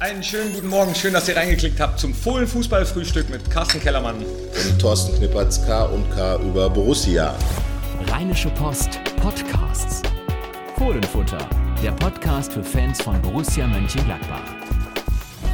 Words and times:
Einen 0.00 0.22
schönen 0.22 0.52
guten 0.52 0.68
Morgen, 0.68 0.94
schön, 0.94 1.12
dass 1.12 1.26
ihr 1.28 1.34
reingeklickt 1.36 1.80
habt 1.80 1.98
zum 1.98 2.14
Fohlen 2.14 2.46
Fußballfrühstück 2.46 3.30
mit 3.30 3.50
Carsten 3.50 3.80
Kellermann 3.80 4.14
und 4.18 4.78
Thorsten 4.78 5.16
Knippertz 5.16 5.60
K 5.66 5.86
und 5.86 6.08
K 6.12 6.36
über 6.36 6.70
Borussia. 6.70 7.36
Rheinische 8.06 8.48
Post 8.50 8.90
Podcasts. 9.20 10.02
Fohlenfutter, 10.76 11.48
der 11.82 11.90
Podcast 11.90 12.52
für 12.52 12.62
Fans 12.62 13.02
von 13.02 13.20
Borussia 13.20 13.66
Mönchengladbach. 13.66 14.44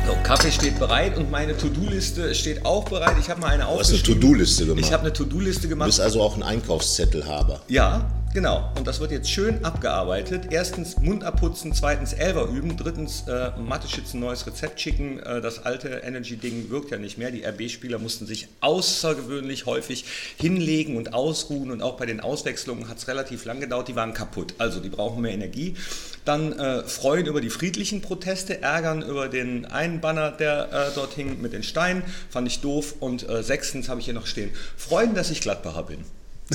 So, 0.07 0.13
Kaffee 0.23 0.53
steht 0.53 0.79
bereit 0.79 1.17
und 1.17 1.31
meine 1.31 1.57
To-Do-Liste 1.57 2.35
steht 2.35 2.67
auch 2.67 2.85
bereit. 2.85 3.17
Ich 3.19 3.31
habe 3.31 3.41
mal 3.41 3.49
eine 3.49 3.67
aufgeschrieben. 3.67 4.03
Du 4.03 4.03
hast 4.03 4.11
eine 4.11 4.21
To-Do-Liste 4.21 4.67
gemacht. 4.67 4.85
Ich 4.85 4.93
habe 4.93 5.03
eine 5.05 5.13
To-Do-Liste 5.15 5.69
gemacht. 5.69 5.87
Du 5.87 5.89
bist 5.89 6.01
also 6.03 6.21
auch 6.21 6.37
ein 6.37 6.43
Einkaufszettelhaber. 6.43 7.63
Ja, 7.69 8.11
Genau, 8.35 8.69
und 8.77 8.85
das 8.89 8.99
wird 8.99 9.13
jetzt 9.13 9.31
schön 9.31 9.65
abgearbeitet. 9.65 10.49
Erstens 10.51 10.99
Mund 10.99 11.23
abputzen, 11.23 11.73
zweitens 11.73 12.13
Elver 12.13 12.49
üben, 12.49 12.77
drittens 12.77 13.29
äh, 13.29 13.53
Mathe-Schützen 13.57 14.19
neues 14.19 14.45
Rezept 14.45 14.81
schicken. 14.81 15.21
Äh, 15.21 15.41
das 15.41 15.65
alte 15.65 16.03
Energy-Ding 16.05 16.69
wirkt 16.69 16.91
ja 16.91 16.99
nicht 16.99 17.17
mehr. 17.17 17.31
Die 17.31 17.45
RB-Spieler 17.45 18.01
mussten 18.01 18.27
sich 18.27 18.49
außergewöhnlich 18.61 19.67
häufig 19.67 20.05
hinlegen 20.37 20.97
und 20.97 21.15
ausruhen 21.15 21.71
und 21.71 21.81
auch 21.81 21.97
bei 21.97 22.07
den 22.07 22.19
Auswechslungen 22.19 22.89
hat 22.89 22.99
es 22.99 23.07
relativ 23.07 23.45
lang 23.45 23.61
gedauert. 23.61 23.87
Die 23.87 23.95
waren 23.95 24.15
kaputt, 24.15 24.55
also 24.59 24.81
die 24.81 24.89
brauchen 24.89 25.23
mehr 25.23 25.33
Energie. 25.33 25.77
Dann 26.25 26.59
äh, 26.59 26.83
freuen 26.83 27.27
über 27.27 27.41
die 27.41 27.51
friedlichen 27.51 28.01
Proteste, 28.01 28.61
ärgern 28.63 29.03
über 29.03 29.29
den 29.29 29.65
einen 29.65 30.01
Banner, 30.01 30.33
der 30.33 30.73
äh, 30.73 30.95
dort 30.97 31.13
hing 31.13 31.41
mit 31.41 31.53
den 31.53 31.63
Steinen, 31.63 32.03
fand 32.31 32.49
ich 32.49 32.61
doof. 32.61 32.97
Und 32.99 33.29
äh, 33.29 33.45
sechstens 33.45 33.89
habe 33.89 34.01
ich 34.01 34.07
hier 34.07 34.15
noch 34.15 34.27
stehen, 34.27 34.51
freuen, 34.77 35.15
dass 35.15 35.31
ich 35.31 35.41
Gladbacher 35.41 35.85
bin. 35.85 36.05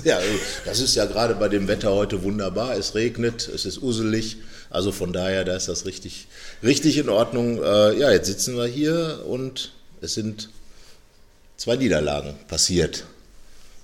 Ja, 0.04 0.20
das 0.66 0.80
ist 0.80 0.96
ja 0.96 1.06
gerade 1.06 1.36
bei 1.36 1.50
dem 1.50 1.68
Wetter 1.68 1.92
heute 1.92 2.24
wunderbar. 2.24 2.78
Es 2.78 2.94
regnet, 2.94 3.48
es 3.48 3.66
ist 3.66 3.82
uselig. 3.82 4.38
Also 4.70 4.92
von 4.92 5.14
daher, 5.14 5.46
da 5.46 5.56
ist 5.56 5.68
das 5.68 5.86
richtig, 5.86 6.28
richtig 6.64 6.98
in 6.98 7.10
Ordnung. 7.10 7.62
Äh, 7.64 7.98
ja, 8.00 8.12
jetzt 8.12 8.28
sitzen 8.28 8.56
wir 8.56 8.68
hier 8.68 9.24
und 9.26 9.72
es 10.02 10.14
sind 10.14 10.50
zwei 11.58 11.76
Niederlagen 11.76 12.36
passiert. 12.48 13.06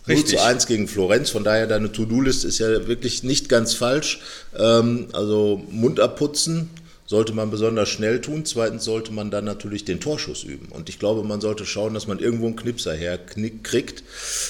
Richtig. 0.08 0.34
0 0.34 0.40
zu 0.42 0.46
1 0.46 0.68
gegen 0.68 0.88
Florenz, 0.88 1.32
von 1.32 1.44
daher 1.44 1.66
deine 1.66 1.92
To-Do-List 1.92 2.46
ist 2.46 2.60
ja 2.60 2.88
wirklich 2.88 3.24
nicht 3.24 3.50
ganz 3.50 3.74
falsch. 3.74 4.22
Ähm, 4.56 5.08
also 5.14 5.64
Mund 5.72 6.00
abputzen, 6.00 6.70
sollte 7.08 7.34
man 7.34 7.52
besonders 7.52 7.90
schnell 7.90 8.20
tun. 8.20 8.46
Zweitens 8.46 8.84
sollte 8.84 9.12
man 9.12 9.30
dann 9.30 9.46
natürlich 9.46 9.86
den 9.86 10.00
Torschuss 10.00 10.44
üben. 10.44 10.70
Und 10.72 10.90
ich 10.90 10.98
glaube, 10.98 11.24
man 11.24 11.40
sollte 11.40 11.66
schauen, 11.66 11.94
dass 11.94 12.08
man 12.08 12.20
irgendwo 12.20 12.48
einen 12.48 12.56
Knipser 12.56 12.94
herkriegt. 12.94 14.04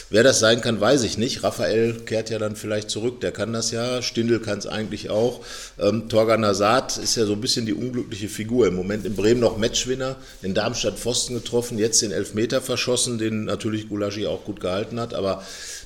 Wer 0.10 0.24
das 0.24 0.40
sein 0.40 0.62
kann, 0.62 0.80
weiß 0.80 1.04
ich 1.04 1.18
nicht. 1.18 1.44
Raphael 1.44 1.94
kehrt 2.06 2.30
ja 2.30 2.40
dann 2.40 2.56
vielleicht 2.56 2.90
zurück, 2.90 3.20
der 3.20 3.32
kann 3.32 3.52
das 3.52 3.72
ja. 3.72 4.02
Stindl 4.02 4.40
kann 4.40 4.60
es 4.60 4.68
eigentlich 4.68 5.10
auch. 5.10 5.42
Ähm, 5.80 6.08
Torgan 6.08 6.46
Hazard 6.46 6.98
ist 6.98 7.16
ja 7.16 7.26
so 7.26 7.34
ein 7.34 7.42
bisschen 7.42 7.66
die 7.66 7.74
unglückliche 7.74 8.30
Figur. 8.30 8.68
Im 8.68 8.76
Moment 8.76 9.06
in 9.06 9.16
Bremen 9.16 9.42
noch 9.42 9.58
Matchwinner, 9.58 10.16
in 10.42 10.54
Darmstadt 10.54 10.98
Pfosten 10.98 11.36
getroffen, 11.36 11.78
jetzt 11.78 12.02
den 12.02 12.12
Elfmeter 12.12 12.62
verschossen, 12.62 13.18
den 13.18 13.46
natürlich 13.46 13.90
Gulaschi 13.90 14.28
auch 14.28 14.46
gut 14.46 14.62
gehalten 14.62 15.00
hat. 15.00 15.14
Aber 15.14 15.44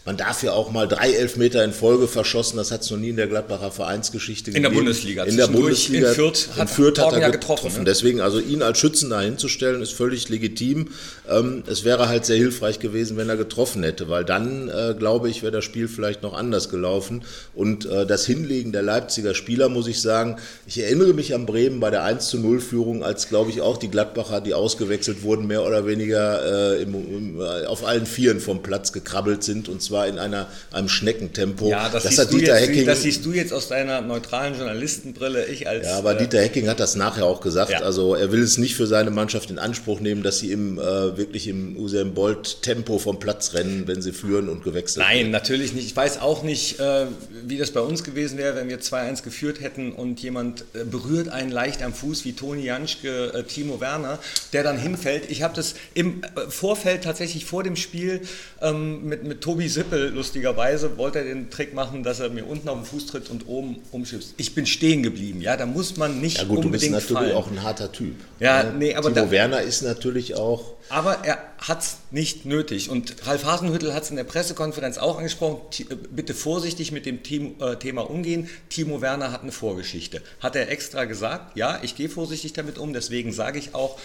man 0.10 0.18
darf 0.18 0.42
ja 0.42 0.54
auch 0.54 0.72
mal 0.72 0.88
drei 0.88 1.12
Elfmeter 1.12 1.64
in 1.64 1.72
Folge 1.72 2.08
verschossen. 2.08 2.58
Das 2.58 2.72
hat 2.72 2.82
es 2.82 2.90
noch 2.90 2.98
nie 2.98 3.10
in 3.10 3.16
der 3.16 3.28
Gladbacher 3.28 3.70
Vereinsgeschichte 3.70 4.50
gegeben. 4.50 4.66
In 4.66 4.72
der 4.72 4.80
Bundesliga. 4.80 5.24
In 5.26 5.38
der 5.38 5.46
Bundesliga. 5.46 6.10
In 6.10 6.16
Fürth 6.16 6.50
hat, 6.58 6.68
Fürth 6.72 6.98
hat 6.98 7.14
er 7.14 7.20
ja 7.20 7.30
getroffen. 7.30 7.66
getroffen. 7.66 7.80
Ne? 7.82 7.86
Deswegen, 7.86 8.20
also 8.20 8.40
ihn 8.40 8.64
als 8.64 8.80
Schützen 8.80 9.12
da 9.12 9.22
hinzustellen, 9.22 9.84
ist 9.84 9.94
völlig 9.94 10.28
legitim. 10.30 10.88
Ähm, 11.30 11.62
es 11.68 11.84
wäre 11.84 12.10
halt 12.10 12.26
sehr 12.26 12.38
hilfreich 12.38 12.80
gewesen, 12.80 13.18
wenn 13.18 13.30
er 13.30 13.38
getroffen 13.38 13.84
hätte, 13.84 14.10
weil 14.10 14.26
dann, 14.26 14.70
äh, 14.70 14.96
glaube 14.98 15.30
ich, 15.30 15.44
wäre 15.44 15.52
das 15.52 15.64
Spiel 15.64 15.88
vielleicht 15.88 16.24
noch 16.24 16.34
anders 16.34 16.70
gelaufen. 16.70 17.22
Und 17.54 17.86
äh, 17.86 18.08
das 18.08 18.26
Hinlegen 18.26 18.72
der 18.72 18.82
Leipziger 18.82 19.36
Spieler, 19.36 19.70
muss 19.70 19.86
ich 19.86 20.02
sagen, 20.02 20.38
ich 20.66 20.80
erinnere 20.80 21.14
mich 21.14 21.36
an 21.36 21.46
Bremen 21.46 21.80
bei 21.80 21.92
der 21.92 22.04
1 22.04 22.30
zu 22.30 22.40
0 22.40 22.62
Führung, 22.62 23.04
als, 23.04 23.30
glaube 23.30 23.52
ich, 23.52 23.62
auch 23.62 23.78
die 23.78 23.92
Gladbacher, 23.92 24.42
die 24.42 24.56
ausgewechselt 24.56 25.22
wurden, 25.22 25.46
mehr 25.46 25.64
oder 25.64 25.86
weniger 25.86 26.78
äh, 26.78 26.82
im, 26.82 26.96
im, 26.96 27.42
auf 27.68 27.86
allen 27.86 28.08
Vieren 28.08 28.40
vom 28.40 28.64
Platz 28.64 28.92
gekrabbelt 28.92 29.44
sind 29.44 29.70
und 29.70 29.84
zwar 29.84 29.99
in 30.08 30.20
einer, 30.20 30.48
einem 30.72 30.90
Schneckentempo. 30.90 31.70
Ja, 31.70 31.90
das, 31.90 32.04
das 32.04 32.16
siehst, 32.16 32.34
du 32.34 32.38
jetzt, 32.38 32.62
Hecking, 32.62 32.86
das 32.86 33.02
siehst 33.02 33.26
du 33.26 33.34
jetzt 33.34 33.54
aus 33.54 33.68
deiner 33.68 34.02
neutralen 34.02 34.56
Journalistenbrille. 34.56 35.46
Ich 35.46 35.68
als, 35.68 35.86
ja, 35.86 35.98
aber 35.98 36.16
äh, 36.16 36.18
Dieter 36.18 36.42
Hecking 36.42 36.68
hat 36.68 36.80
das 36.80 36.96
nachher 36.96 37.26
auch 37.26 37.42
gesagt. 37.42 37.72
Ja. 37.72 37.82
Also 37.82 38.16
er 38.16 38.32
will 38.32 38.42
es 38.42 38.58
nicht 38.58 38.76
für 38.76 38.88
seine 38.88 39.12
Mannschaft 39.12 39.50
in 39.50 39.60
Anspruch 39.60 40.00
nehmen, 40.00 40.24
dass 40.24 40.40
sie 40.40 40.52
im, 40.52 40.78
äh, 40.78 41.18
wirklich 41.18 41.48
im 41.48 41.78
Usain 41.78 42.14
Bolt 42.14 42.62
Tempo 42.62 43.00
vom 43.00 43.20
Platz 43.20 43.54
rennen, 43.54 43.84
wenn 43.88 44.02
sie 44.02 44.12
führen 44.12 44.50
und 44.50 44.64
gewechselt 44.64 45.06
Nein, 45.06 45.18
werden. 45.18 45.32
natürlich 45.32 45.74
nicht. 45.74 45.86
Ich 45.86 45.96
weiß 45.96 46.22
auch 46.22 46.44
nicht, 46.44 46.80
äh, 46.80 47.06
wie 47.46 47.58
das 47.58 47.72
bei 47.72 47.82
uns 47.82 48.04
gewesen 48.04 48.38
wäre, 48.38 48.56
wenn 48.56 48.70
wir 48.70 48.80
2-1 48.80 49.24
geführt 49.24 49.62
hätten 49.62 49.92
und 49.92 50.20
jemand 50.22 50.66
äh, 50.74 50.84
berührt 50.84 51.30
einen 51.30 51.52
leicht 51.52 51.82
am 51.84 51.94
Fuß, 51.94 52.26
wie 52.26 52.34
Toni 52.34 52.64
Janschke, 52.64 53.34
äh, 53.34 53.44
Timo 53.44 53.80
Werner, 53.80 54.20
der 54.54 54.64
dann 54.64 54.78
hinfällt. 54.78 55.30
Ich 55.30 55.42
habe 55.42 55.56
das 55.56 55.76
im 55.94 56.24
äh, 56.24 56.50
Vorfeld 56.50 57.04
tatsächlich 57.04 57.46
vor 57.46 57.64
dem 57.64 57.76
Spiel 57.76 58.22
ähm, 58.62 59.06
mit, 59.06 59.24
mit 59.24 59.42
Tobi 59.42 59.68
Sippel 59.80 60.10
lustigerweise 60.10 60.98
wollte 60.98 61.20
er 61.20 61.24
den 61.24 61.50
Trick 61.50 61.74
machen, 61.74 62.04
dass 62.04 62.20
er 62.20 62.30
mir 62.30 62.46
unten 62.46 62.68
auf 62.68 62.78
den 62.80 62.86
Fuß 62.86 63.06
tritt 63.06 63.30
und 63.30 63.48
oben 63.48 63.78
umschubst. 63.92 64.34
Ich 64.36 64.54
bin 64.54 64.66
stehen 64.66 65.04
geblieben, 65.04 65.40
ja, 65.40 65.56
da 65.56 65.66
muss 65.66 65.96
man 65.96 66.20
nicht 66.20 66.40
ja 66.40 66.44
gut, 66.44 66.66
unbedingt 66.66 66.92
du 66.92 66.98
bist 66.98 67.10
natürlich 67.12 67.32
fallen. 67.32 67.44
auch 67.44 67.50
ein 67.50 67.64
harter 67.64 67.90
Typ. 67.90 68.16
Ja, 68.42 68.64
ja. 68.64 68.72
nee, 68.72 68.94
aber 68.96 69.14
Timo 69.14 69.28
da, 69.28 69.32
Werner 69.32 69.62
ist 69.62 69.82
natürlich 69.82 70.36
auch. 70.36 70.76
Aber 70.90 71.20
er 71.24 71.38
hat 71.60 71.82
es 71.82 71.98
nicht 72.12 72.46
nötig. 72.46 72.90
Und 72.90 73.26
Ralf 73.26 73.46
Hasenhüttel 73.46 73.94
hat 73.94 74.04
es 74.04 74.10
in 74.10 74.18
der 74.18 74.26
Pressekonferenz 74.26 74.98
auch 74.98 75.18
angesprochen. 75.18 75.62
Äh, 75.80 75.96
bitte 75.96 76.34
vorsichtig 76.34 76.92
mit 76.92 77.06
dem 77.06 77.20
äh, 77.24 77.78
Thema 77.78 78.02
umgehen. 78.02 78.50
Timo 78.68 79.00
Werner 79.00 79.32
hat 79.32 79.44
eine 79.44 79.54
Vorgeschichte. 79.54 80.22
Hat 80.42 80.58
er 80.58 80.70
extra 80.70 81.06
gesagt, 81.06 81.56
ja, 81.56 81.80
ich 81.84 81.96
gehe 81.96 82.10
vorsichtig 82.10 82.52
damit 82.52 82.78
um. 82.78 82.92
Deswegen 82.92 83.32
sage 83.32 83.60
ich 83.60 83.74
auch, 83.76 83.98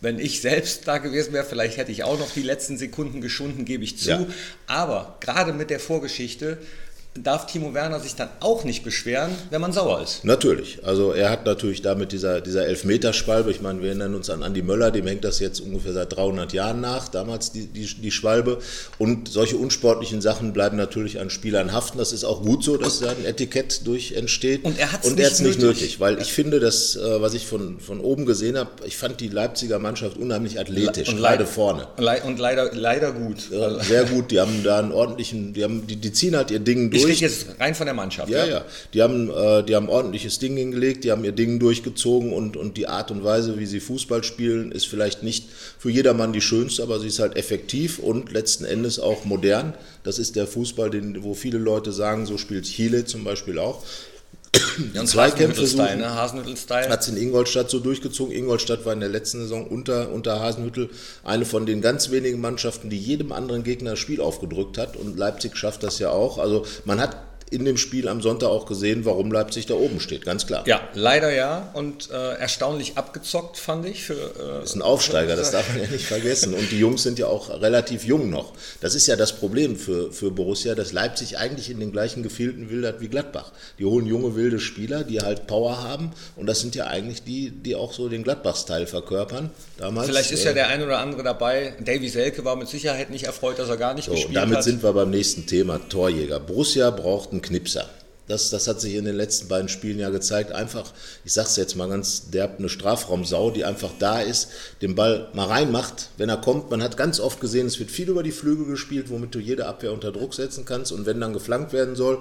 wenn 0.00 0.18
ich 0.18 0.40
selbst 0.40 0.88
da 0.88 0.98
gewesen 0.98 1.32
wäre, 1.32 1.44
vielleicht 1.44 1.76
hätte 1.76 1.92
ich 1.92 2.04
auch 2.04 2.18
noch 2.18 2.30
die 2.32 2.42
letzten 2.42 2.78
Sekunden 2.78 3.20
geschunden, 3.20 3.64
gebe 3.64 3.84
ich 3.84 3.98
zu. 3.98 4.10
Ja. 4.10 4.26
Aber 4.66 5.18
gerade 5.20 5.52
mit 5.52 5.70
der 5.70 5.80
Vorgeschichte 5.80 6.58
darf 7.14 7.46
Timo 7.46 7.74
Werner 7.74 7.98
sich 7.98 8.14
dann 8.14 8.28
auch 8.38 8.62
nicht 8.62 8.84
beschweren, 8.84 9.32
wenn 9.50 9.60
man 9.60 9.72
sauer 9.72 10.00
ist. 10.00 10.24
Natürlich. 10.24 10.84
Also 10.84 11.12
er 11.12 11.28
hat 11.30 11.44
natürlich 11.44 11.82
damit 11.82 12.12
dieser, 12.12 12.40
dieser 12.40 12.66
Elfmeterschwalbe, 12.66 13.50
ich 13.50 13.60
meine, 13.60 13.80
wir 13.80 13.88
erinnern 13.88 14.14
uns 14.14 14.30
an 14.30 14.44
Andi 14.44 14.62
Möller, 14.62 14.92
dem 14.92 15.08
hängt 15.08 15.24
das 15.24 15.40
jetzt 15.40 15.60
ungefähr 15.60 15.92
seit 15.92 16.14
300 16.14 16.52
Jahren 16.52 16.80
nach, 16.80 17.08
damals 17.08 17.50
die, 17.50 17.66
die, 17.66 17.86
die 17.86 18.10
Schwalbe. 18.12 18.58
Und 18.98 19.28
solche 19.28 19.56
unsportlichen 19.56 20.20
Sachen 20.20 20.52
bleiben 20.52 20.76
natürlich 20.76 21.18
an 21.18 21.30
Spielern 21.30 21.72
haften. 21.72 21.98
Das 21.98 22.12
ist 22.12 22.22
auch 22.22 22.42
gut 22.42 22.62
so, 22.62 22.76
dass 22.76 23.00
da 23.00 23.10
ein 23.10 23.24
Etikett 23.24 23.86
durch 23.88 24.12
entsteht. 24.12 24.64
Und 24.64 24.78
er 24.78 24.92
hat 24.92 25.04
es 25.04 25.10
nicht, 25.10 25.40
nicht, 25.40 25.60
nötig. 25.60 25.98
weil 25.98 26.20
ich 26.20 26.32
finde, 26.32 26.60
dass, 26.60 26.94
äh, 26.94 27.20
was 27.20 27.34
ich 27.34 27.44
von, 27.44 27.80
von 27.80 27.98
oben 27.98 28.24
gesehen 28.24 28.56
habe, 28.56 28.70
ich 28.84 28.96
fand 28.96 29.20
die 29.20 29.28
Leipziger 29.28 29.80
Mannschaft 29.80 30.16
unheimlich 30.16 30.60
athletisch, 30.60 31.08
und 31.08 31.16
gerade 31.16 31.44
vorne. 31.44 31.88
Und 32.24 32.38
leider, 32.38 32.72
leider 32.72 33.12
gut. 33.12 33.38
Sehr 33.82 34.04
gut, 34.04 34.30
die 34.30 34.38
haben 34.38 34.62
da 34.62 34.78
einen 34.78 34.92
ordentlichen, 34.92 35.54
die, 35.54 35.64
haben, 35.64 35.88
die, 35.88 35.96
die 35.96 36.12
ziehen 36.12 36.36
halt 36.36 36.52
ihr 36.52 36.60
Ding 36.60 36.90
durch 36.90 36.99
durch. 37.02 37.14
Ich 37.14 37.22
rede 37.22 37.32
jetzt 37.32 37.60
rein 37.60 37.74
von 37.74 37.86
der 37.86 37.94
Mannschaft. 37.94 38.30
Ja, 38.30 38.44
ja. 38.44 38.50
ja. 38.50 38.64
Die, 38.94 39.02
haben, 39.02 39.30
äh, 39.30 39.62
die 39.64 39.74
haben 39.74 39.88
ordentliches 39.88 40.38
Ding 40.38 40.56
hingelegt, 40.56 41.04
die 41.04 41.10
haben 41.10 41.24
ihr 41.24 41.32
Ding 41.32 41.58
durchgezogen 41.58 42.32
und, 42.32 42.56
und 42.56 42.76
die 42.76 42.86
Art 42.86 43.10
und 43.10 43.24
Weise, 43.24 43.58
wie 43.58 43.66
sie 43.66 43.80
Fußball 43.80 44.24
spielen, 44.24 44.72
ist 44.72 44.86
vielleicht 44.86 45.22
nicht 45.22 45.48
für 45.78 45.90
jedermann 45.90 46.32
die 46.32 46.40
schönste, 46.40 46.82
aber 46.82 47.00
sie 47.00 47.08
ist 47.08 47.18
halt 47.18 47.36
effektiv 47.36 47.98
und 47.98 48.32
letzten 48.32 48.64
Endes 48.64 48.98
auch 48.98 49.24
modern. 49.24 49.74
Das 50.02 50.18
ist 50.18 50.36
der 50.36 50.46
Fußball, 50.46 50.90
den, 50.90 51.22
wo 51.22 51.34
viele 51.34 51.58
Leute 51.58 51.92
sagen, 51.92 52.26
so 52.26 52.38
spielt 52.38 52.64
Chile 52.64 53.04
zum 53.04 53.24
Beispiel 53.24 53.58
auch. 53.58 53.84
Ja, 54.94 55.04
Zweikämpfe 55.04 55.66
Style, 55.66 55.96
ne? 55.96 56.14
Hasenhüttel-Style. 56.14 56.88
Hat 56.88 57.02
es 57.02 57.08
in 57.08 57.16
Ingolstadt 57.16 57.70
so 57.70 57.78
durchgezogen. 57.78 58.34
Ingolstadt 58.34 58.84
war 58.84 58.92
in 58.92 59.00
der 59.00 59.08
letzten 59.08 59.40
Saison 59.40 59.66
unter, 59.66 60.10
unter 60.10 60.40
Hasenhüttel 60.40 60.90
eine 61.22 61.44
von 61.44 61.66
den 61.66 61.80
ganz 61.80 62.10
wenigen 62.10 62.40
Mannschaften, 62.40 62.90
die 62.90 62.98
jedem 62.98 63.32
anderen 63.32 63.62
Gegner 63.62 63.90
das 63.90 63.98
Spiel 63.98 64.20
aufgedrückt 64.20 64.78
hat. 64.78 64.96
Und 64.96 65.18
Leipzig 65.18 65.56
schafft 65.56 65.82
das 65.82 65.98
ja 65.98 66.10
auch. 66.10 66.38
Also 66.38 66.66
man 66.84 67.00
hat 67.00 67.16
in 67.50 67.64
dem 67.64 67.76
Spiel 67.76 68.08
am 68.08 68.22
Sonntag 68.22 68.48
auch 68.48 68.64
gesehen, 68.64 69.04
warum 69.04 69.32
Leipzig 69.32 69.66
da 69.66 69.74
oben 69.74 69.98
steht, 69.98 70.24
ganz 70.24 70.46
klar. 70.46 70.66
Ja, 70.66 70.88
leider 70.94 71.32
ja 71.32 71.70
und 71.74 72.10
äh, 72.10 72.34
erstaunlich 72.34 72.96
abgezockt 72.96 73.58
fand 73.58 73.86
ich. 73.86 74.04
Für, 74.04 74.14
äh, 74.60 74.64
ist 74.64 74.76
ein 74.76 74.82
Aufsteiger, 74.82 75.34
das 75.34 75.50
darf 75.50 75.68
man 75.68 75.82
ja 75.82 75.88
nicht 75.88 76.06
vergessen. 76.06 76.54
Und 76.54 76.70
die 76.70 76.78
Jungs 76.78 77.02
sind 77.02 77.18
ja 77.18 77.26
auch 77.26 77.50
relativ 77.60 78.04
jung 78.04 78.30
noch. 78.30 78.52
Das 78.80 78.94
ist 78.94 79.08
ja 79.08 79.16
das 79.16 79.32
Problem 79.32 79.76
für, 79.76 80.12
für 80.12 80.30
Borussia, 80.30 80.76
dass 80.76 80.92
Leipzig 80.92 81.38
eigentlich 81.38 81.70
in 81.70 81.80
den 81.80 81.90
gleichen 81.90 82.22
Gefilden 82.22 82.70
wildert 82.70 83.00
wie 83.00 83.08
Gladbach. 83.08 83.50
Die 83.78 83.84
holen 83.84 84.06
junge, 84.06 84.36
wilde 84.36 84.60
Spieler, 84.60 85.02
die 85.02 85.20
halt 85.20 85.48
Power 85.48 85.82
haben 85.82 86.12
und 86.36 86.46
das 86.46 86.60
sind 86.60 86.76
ja 86.76 86.86
eigentlich 86.86 87.24
die, 87.24 87.50
die 87.50 87.74
auch 87.74 87.92
so 87.92 88.08
den 88.08 88.22
Gladbach-Style 88.22 88.86
verkörpern. 88.86 89.50
Damals, 89.76 90.08
Vielleicht 90.08 90.30
ist 90.30 90.44
ja 90.44 90.52
äh, 90.52 90.54
der 90.54 90.68
ein 90.68 90.82
oder 90.82 90.98
andere 90.98 91.24
dabei. 91.24 91.74
Davy 91.80 92.08
Selke 92.08 92.44
war 92.44 92.54
mit 92.54 92.68
Sicherheit 92.68 93.10
nicht 93.10 93.24
erfreut, 93.24 93.58
dass 93.58 93.68
er 93.68 93.76
gar 93.76 93.94
nicht 93.94 94.04
so, 94.04 94.12
gespielt 94.12 94.36
damit 94.36 94.58
hat. 94.58 94.64
Damit 94.64 94.64
sind 94.64 94.82
wir 94.82 94.92
beim 94.92 95.10
nächsten 95.10 95.46
Thema, 95.46 95.80
Torjäger. 95.88 96.38
Borussia 96.38 96.90
braucht 96.90 97.32
einen 97.32 97.39
ein 97.40 97.42
Knipser. 97.42 97.88
Das, 98.28 98.50
das 98.50 98.68
hat 98.68 98.80
sich 98.80 98.94
in 98.94 99.06
den 99.06 99.16
letzten 99.16 99.48
beiden 99.48 99.68
Spielen 99.68 99.98
ja 99.98 100.10
gezeigt. 100.10 100.52
Einfach, 100.52 100.92
ich 101.24 101.32
sage 101.32 101.48
es 101.48 101.56
jetzt 101.56 101.74
mal 101.74 101.88
ganz 101.88 102.30
derb, 102.30 102.58
eine 102.58 102.68
Strafraumsau, 102.68 103.50
die 103.50 103.64
einfach 103.64 103.90
da 103.98 104.20
ist, 104.20 104.48
den 104.82 104.94
Ball 104.94 105.28
mal 105.32 105.48
reinmacht, 105.48 106.10
wenn 106.16 106.28
er 106.28 106.36
kommt. 106.36 106.70
Man 106.70 106.80
hat 106.80 106.96
ganz 106.96 107.18
oft 107.18 107.40
gesehen, 107.40 107.66
es 107.66 107.80
wird 107.80 107.90
viel 107.90 108.08
über 108.08 108.22
die 108.22 108.30
Flügel 108.30 108.66
gespielt, 108.66 109.10
womit 109.10 109.34
du 109.34 109.40
jede 109.40 109.66
Abwehr 109.66 109.92
unter 109.92 110.12
Druck 110.12 110.34
setzen 110.34 110.64
kannst. 110.64 110.92
Und 110.92 111.06
wenn 111.06 111.20
dann 111.20 111.32
geflankt 111.32 111.72
werden 111.72 111.96
soll, 111.96 112.20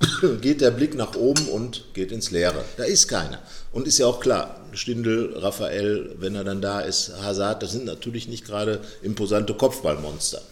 geht 0.40 0.60
der 0.60 0.72
Blick 0.72 0.96
nach 0.96 1.14
oben 1.14 1.46
und 1.48 1.84
geht 1.94 2.10
ins 2.10 2.32
Leere. 2.32 2.64
Da 2.76 2.82
ist 2.82 3.06
keiner. 3.06 3.38
Und 3.70 3.86
ist 3.86 3.98
ja 3.98 4.06
auch 4.06 4.18
klar, 4.18 4.60
Stindel, 4.72 5.38
Raphael, 5.38 6.16
wenn 6.18 6.34
er 6.34 6.42
dann 6.42 6.62
da 6.62 6.80
ist, 6.80 7.12
Hazard, 7.22 7.62
das 7.62 7.70
sind 7.70 7.84
natürlich 7.84 8.26
nicht 8.26 8.44
gerade 8.44 8.80
imposante 9.02 9.54
Kopfballmonster. 9.54 10.42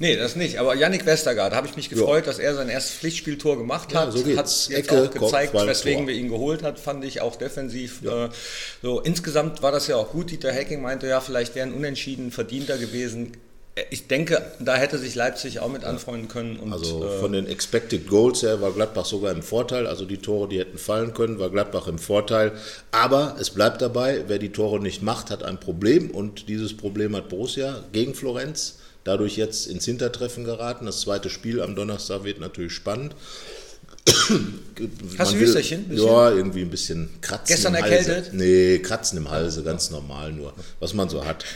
Nee, 0.00 0.16
das 0.16 0.36
nicht. 0.36 0.58
Aber 0.58 0.76
Yannick 0.76 1.06
Westergaard, 1.06 1.54
habe 1.54 1.66
ich 1.66 1.74
mich 1.74 1.90
gefreut, 1.90 2.24
ja. 2.24 2.30
dass 2.30 2.38
er 2.38 2.54
sein 2.54 2.68
erstes 2.68 2.96
Pflichtspieltor 2.96 3.58
gemacht 3.58 3.94
hat. 3.94 4.06
Ja, 4.06 4.10
so 4.12 4.20
hat 4.36 4.46
jetzt 4.46 4.70
Ecke, 4.70 5.02
auch 5.02 5.10
gezeigt, 5.10 5.52
Kopf, 5.52 5.66
weswegen 5.66 6.06
wir 6.06 6.14
ihn 6.14 6.28
geholt 6.28 6.62
hat, 6.62 6.78
fand 6.78 7.04
ich 7.04 7.20
auch 7.20 7.34
defensiv. 7.34 8.02
Ja. 8.02 8.26
Äh, 8.26 8.28
so 8.80 9.00
insgesamt 9.00 9.62
war 9.62 9.72
das 9.72 9.88
ja 9.88 9.96
auch 9.96 10.10
gut. 10.10 10.30
Dieter 10.30 10.52
Hacking 10.52 10.82
meinte 10.82 11.08
ja, 11.08 11.20
vielleicht 11.20 11.56
wären 11.56 11.72
Unentschieden 11.72 12.30
verdienter 12.30 12.78
gewesen. 12.78 13.32
Ich 13.90 14.08
denke, 14.08 14.42
da 14.60 14.76
hätte 14.76 14.98
sich 14.98 15.14
Leipzig 15.14 15.60
auch 15.60 15.68
mit 15.68 15.84
anfreunden 15.84 16.28
können. 16.28 16.58
Und, 16.58 16.72
also 16.72 17.04
äh, 17.04 17.18
von 17.18 17.32
den 17.32 17.46
Expected 17.46 18.08
Goals 18.08 18.42
her 18.42 18.60
war 18.60 18.72
Gladbach 18.72 19.04
sogar 19.04 19.32
im 19.32 19.42
Vorteil. 19.42 19.88
Also 19.88 20.04
die 20.04 20.18
Tore, 20.18 20.48
die 20.48 20.60
hätten 20.60 20.78
fallen 20.78 21.12
können, 21.12 21.40
war 21.40 21.50
Gladbach 21.50 21.88
im 21.88 21.98
Vorteil. 21.98 22.52
Aber 22.92 23.36
es 23.40 23.50
bleibt 23.50 23.82
dabei, 23.82 24.24
wer 24.28 24.38
die 24.38 24.50
Tore 24.50 24.80
nicht 24.80 25.02
macht, 25.02 25.30
hat 25.30 25.42
ein 25.42 25.58
Problem. 25.58 26.10
Und 26.10 26.48
dieses 26.48 26.76
Problem 26.76 27.16
hat 27.16 27.28
Borussia 27.28 27.82
gegen 27.92 28.14
Florenz. 28.14 28.78
Dadurch 29.08 29.38
jetzt 29.38 29.68
ins 29.68 29.86
Hintertreffen 29.86 30.44
geraten. 30.44 30.84
Das 30.84 31.00
zweite 31.00 31.30
Spiel 31.30 31.62
am 31.62 31.74
Donnerstag 31.74 32.24
wird 32.24 32.40
natürlich 32.40 32.74
spannend. 32.74 33.14
Hast 35.16 35.32
du 35.32 35.38
Hüsterchen? 35.38 35.86
Ja, 35.90 36.30
irgendwie 36.30 36.60
ein 36.60 36.68
bisschen 36.68 37.08
kratzen. 37.22 37.46
Gestern 37.46 37.74
im 37.74 37.82
erkältet? 37.82 38.34
Nee, 38.34 38.80
kratzen 38.80 39.16
im 39.16 39.30
Halse, 39.30 39.62
ganz 39.62 39.90
normal 39.90 40.34
nur, 40.34 40.52
was 40.78 40.92
man 40.92 41.08
so 41.08 41.24
hat. 41.24 41.46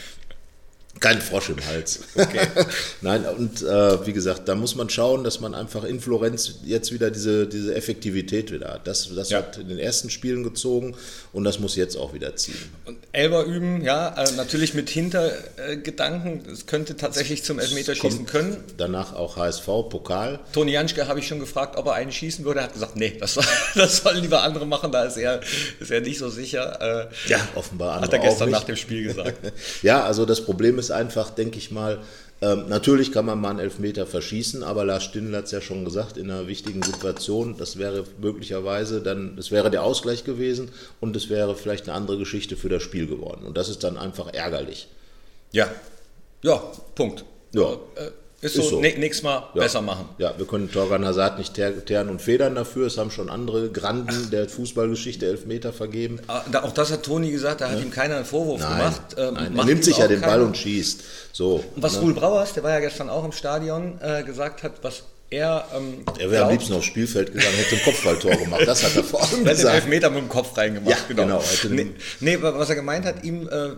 Kein 1.02 1.20
Frosch 1.20 1.50
im 1.50 1.66
Hals. 1.66 2.00
Okay. 2.14 2.46
Nein, 3.00 3.25
und 3.26 3.60
äh, 3.60 4.06
wie 4.06 4.12
gesagt, 4.12 4.49
da 4.49 4.54
muss 4.54 4.76
man 4.76 4.88
schauen, 4.88 5.25
dass 5.25 5.40
man 5.40 5.52
einfach 5.52 5.82
in 5.82 6.00
Florenz 6.00 6.60
jetzt 6.64 6.93
wieder 6.93 7.10
diese, 7.10 7.49
diese 7.49 7.75
Effektivität 7.75 8.52
wieder 8.52 8.75
hat. 8.75 8.87
Das, 8.87 9.12
das 9.14 9.31
ja. 9.31 9.38
hat 9.38 9.58
in 9.58 9.69
den 9.69 9.81
ersten 9.81 10.10
Spielen 10.10 10.44
gezogen 10.44 10.94
und 11.32 11.43
das 11.43 11.58
muss 11.58 11.75
jetzt 11.75 11.96
auch 11.96 12.14
wieder 12.14 12.37
ziehen. 12.37 12.54
Und 12.84 12.99
Elber 13.10 13.44
üben, 13.44 13.82
ja, 13.82 14.14
äh, 14.14 14.31
natürlich 14.37 14.75
mit 14.75 14.90
Hintergedanken. 14.90 16.44
Es 16.50 16.66
könnte 16.66 16.96
tatsächlich 16.96 17.43
zum 17.43 17.58
Elfmeterschießen 17.58 18.26
können. 18.26 18.58
Danach 18.76 19.12
auch 19.14 19.37
HSV, 19.37 19.66
Pokal. 19.66 20.38
Toni 20.52 20.70
Janschke 20.70 21.08
habe 21.08 21.19
ich 21.19 21.26
schon 21.26 21.40
gefragt, 21.40 21.76
ob 21.76 21.87
er 21.87 21.94
einen 21.94 22.12
schießen 22.12 22.44
würde. 22.44 22.60
Er 22.60 22.64
hat 22.64 22.75
gesagt, 22.75 22.94
nee, 22.94 23.16
das, 23.19 23.40
das 23.75 23.96
sollen 23.96 24.22
lieber 24.22 24.43
andere 24.44 24.66
machen, 24.66 24.93
da 24.93 25.02
ist 25.02 25.16
er, 25.16 25.40
ist 25.81 25.90
er 25.90 26.00
nicht 26.00 26.19
so 26.19 26.28
sicher. 26.28 27.08
Äh, 27.10 27.28
ja, 27.28 27.40
offenbar 27.56 27.94
andere 27.94 28.12
Hat 28.12 28.12
er 28.12 28.31
gestern 28.31 28.50
nach 28.50 28.64
dem 28.64 28.76
Spiel 28.76 29.02
gesagt. 29.02 29.52
ja, 29.82 30.05
also 30.05 30.25
das 30.25 30.44
Problem 30.44 30.78
ist 30.78 30.91
einfach, 30.92 31.30
denke 31.30 31.58
ich 31.58 31.70
mal, 31.70 32.00
ähm, 32.42 32.68
natürlich 32.68 33.12
kann 33.12 33.24
man 33.24 33.40
mal 33.40 33.50
einen 33.50 33.60
Elfmeter 33.60 34.04
verschießen, 34.04 34.64
aber 34.64 34.84
Lars 34.84 35.04
Stindl 35.04 35.36
hat 35.36 35.44
es 35.44 35.52
ja 35.52 35.60
schon 35.60 35.84
gesagt, 35.84 36.16
in 36.16 36.28
einer 36.28 36.48
wichtigen 36.48 36.82
Situation, 36.82 37.56
das 37.56 37.78
wäre 37.78 38.04
möglicherweise 38.20 39.00
dann, 39.00 39.36
das 39.36 39.52
wäre 39.52 39.70
der 39.70 39.84
Ausgleich 39.84 40.24
gewesen 40.24 40.70
und 41.00 41.14
es 41.14 41.30
wäre 41.30 41.54
vielleicht 41.54 41.88
eine 41.88 41.96
andere 41.96 42.18
Geschichte 42.18 42.56
für 42.56 42.68
das 42.68 42.82
Spiel 42.82 43.06
geworden. 43.06 43.46
Und 43.46 43.56
das 43.56 43.68
ist 43.68 43.84
dann 43.84 43.96
einfach 43.96 44.32
ärgerlich. 44.34 44.88
Ja, 45.52 45.70
ja, 46.42 46.56
Punkt. 46.96 47.24
Ja. 47.52 47.74
Äh, 47.94 48.10
ist 48.42 48.56
so, 48.56 48.62
so. 48.62 48.80
nächstes 48.80 49.22
Mal 49.22 49.48
ja. 49.54 49.62
besser 49.62 49.80
machen. 49.82 50.08
Ja, 50.18 50.34
wir 50.36 50.46
können 50.46 50.70
Torgan 50.70 51.04
Hazard 51.04 51.38
nicht 51.38 51.54
teeren 51.54 52.08
und 52.08 52.20
federn 52.20 52.56
dafür. 52.56 52.88
Es 52.88 52.98
haben 52.98 53.12
schon 53.12 53.30
andere 53.30 53.70
Granden 53.70 54.30
der 54.30 54.48
Fußballgeschichte 54.48 55.26
Elfmeter 55.26 55.72
vergeben. 55.72 56.18
Ah, 56.26 56.42
auch 56.62 56.72
das 56.72 56.90
hat 56.90 57.04
Toni 57.04 57.30
gesagt, 57.30 57.60
da 57.60 57.70
hat 57.70 57.78
ja. 57.78 57.84
ihm 57.84 57.92
keiner 57.92 58.16
einen 58.16 58.24
Vorwurf 58.24 58.60
nein, 58.60 58.78
gemacht. 58.78 59.00
Ähm, 59.16 59.34
nein, 59.34 59.56
er 59.56 59.64
nimmt 59.64 59.84
sich 59.84 59.98
ja 59.98 60.08
den 60.08 60.20
keiner. 60.20 60.32
Ball 60.32 60.42
und 60.42 60.56
schießt. 60.56 61.02
So, 61.32 61.64
und 61.76 61.82
was 61.82 61.94
ne? 61.94 62.00
Ruhl 62.00 62.14
Brauers, 62.14 62.52
der 62.52 62.64
war 62.64 62.72
ja 62.72 62.80
gestern 62.80 63.08
auch 63.08 63.24
im 63.24 63.32
Stadion, 63.32 64.00
äh, 64.02 64.24
gesagt 64.24 64.64
hat, 64.64 64.72
was 64.82 65.04
er. 65.30 65.64
Ähm, 65.74 66.04
er 66.18 66.30
wäre 66.30 66.44
am 66.44 66.50
liebsten 66.50 66.74
aufs 66.74 66.86
Spielfeld 66.86 67.32
gegangen, 67.32 67.54
hätte 67.56 67.76
ein 67.76 67.82
Kopfballtor 67.84 68.32
gemacht. 68.32 68.62
Das 68.66 68.82
hat 68.82 68.96
er 68.96 69.04
vor 69.04 69.22
allem 69.22 69.44
gesagt. 69.44 69.46
Er 69.46 69.52
hat 69.52 69.58
den 69.58 69.82
Elfmeter 69.82 70.10
mit 70.10 70.20
dem 70.20 70.28
Kopf 70.28 70.56
reingemacht. 70.56 70.90
Ja, 70.90 70.98
genau. 71.06 71.42
genau 71.62 71.74
nee, 71.74 71.90
nee, 72.20 72.38
was 72.40 72.68
er 72.68 72.74
gemeint 72.74 73.06
hat, 73.06 73.22
ihm 73.24 73.48
äh, 73.48 73.70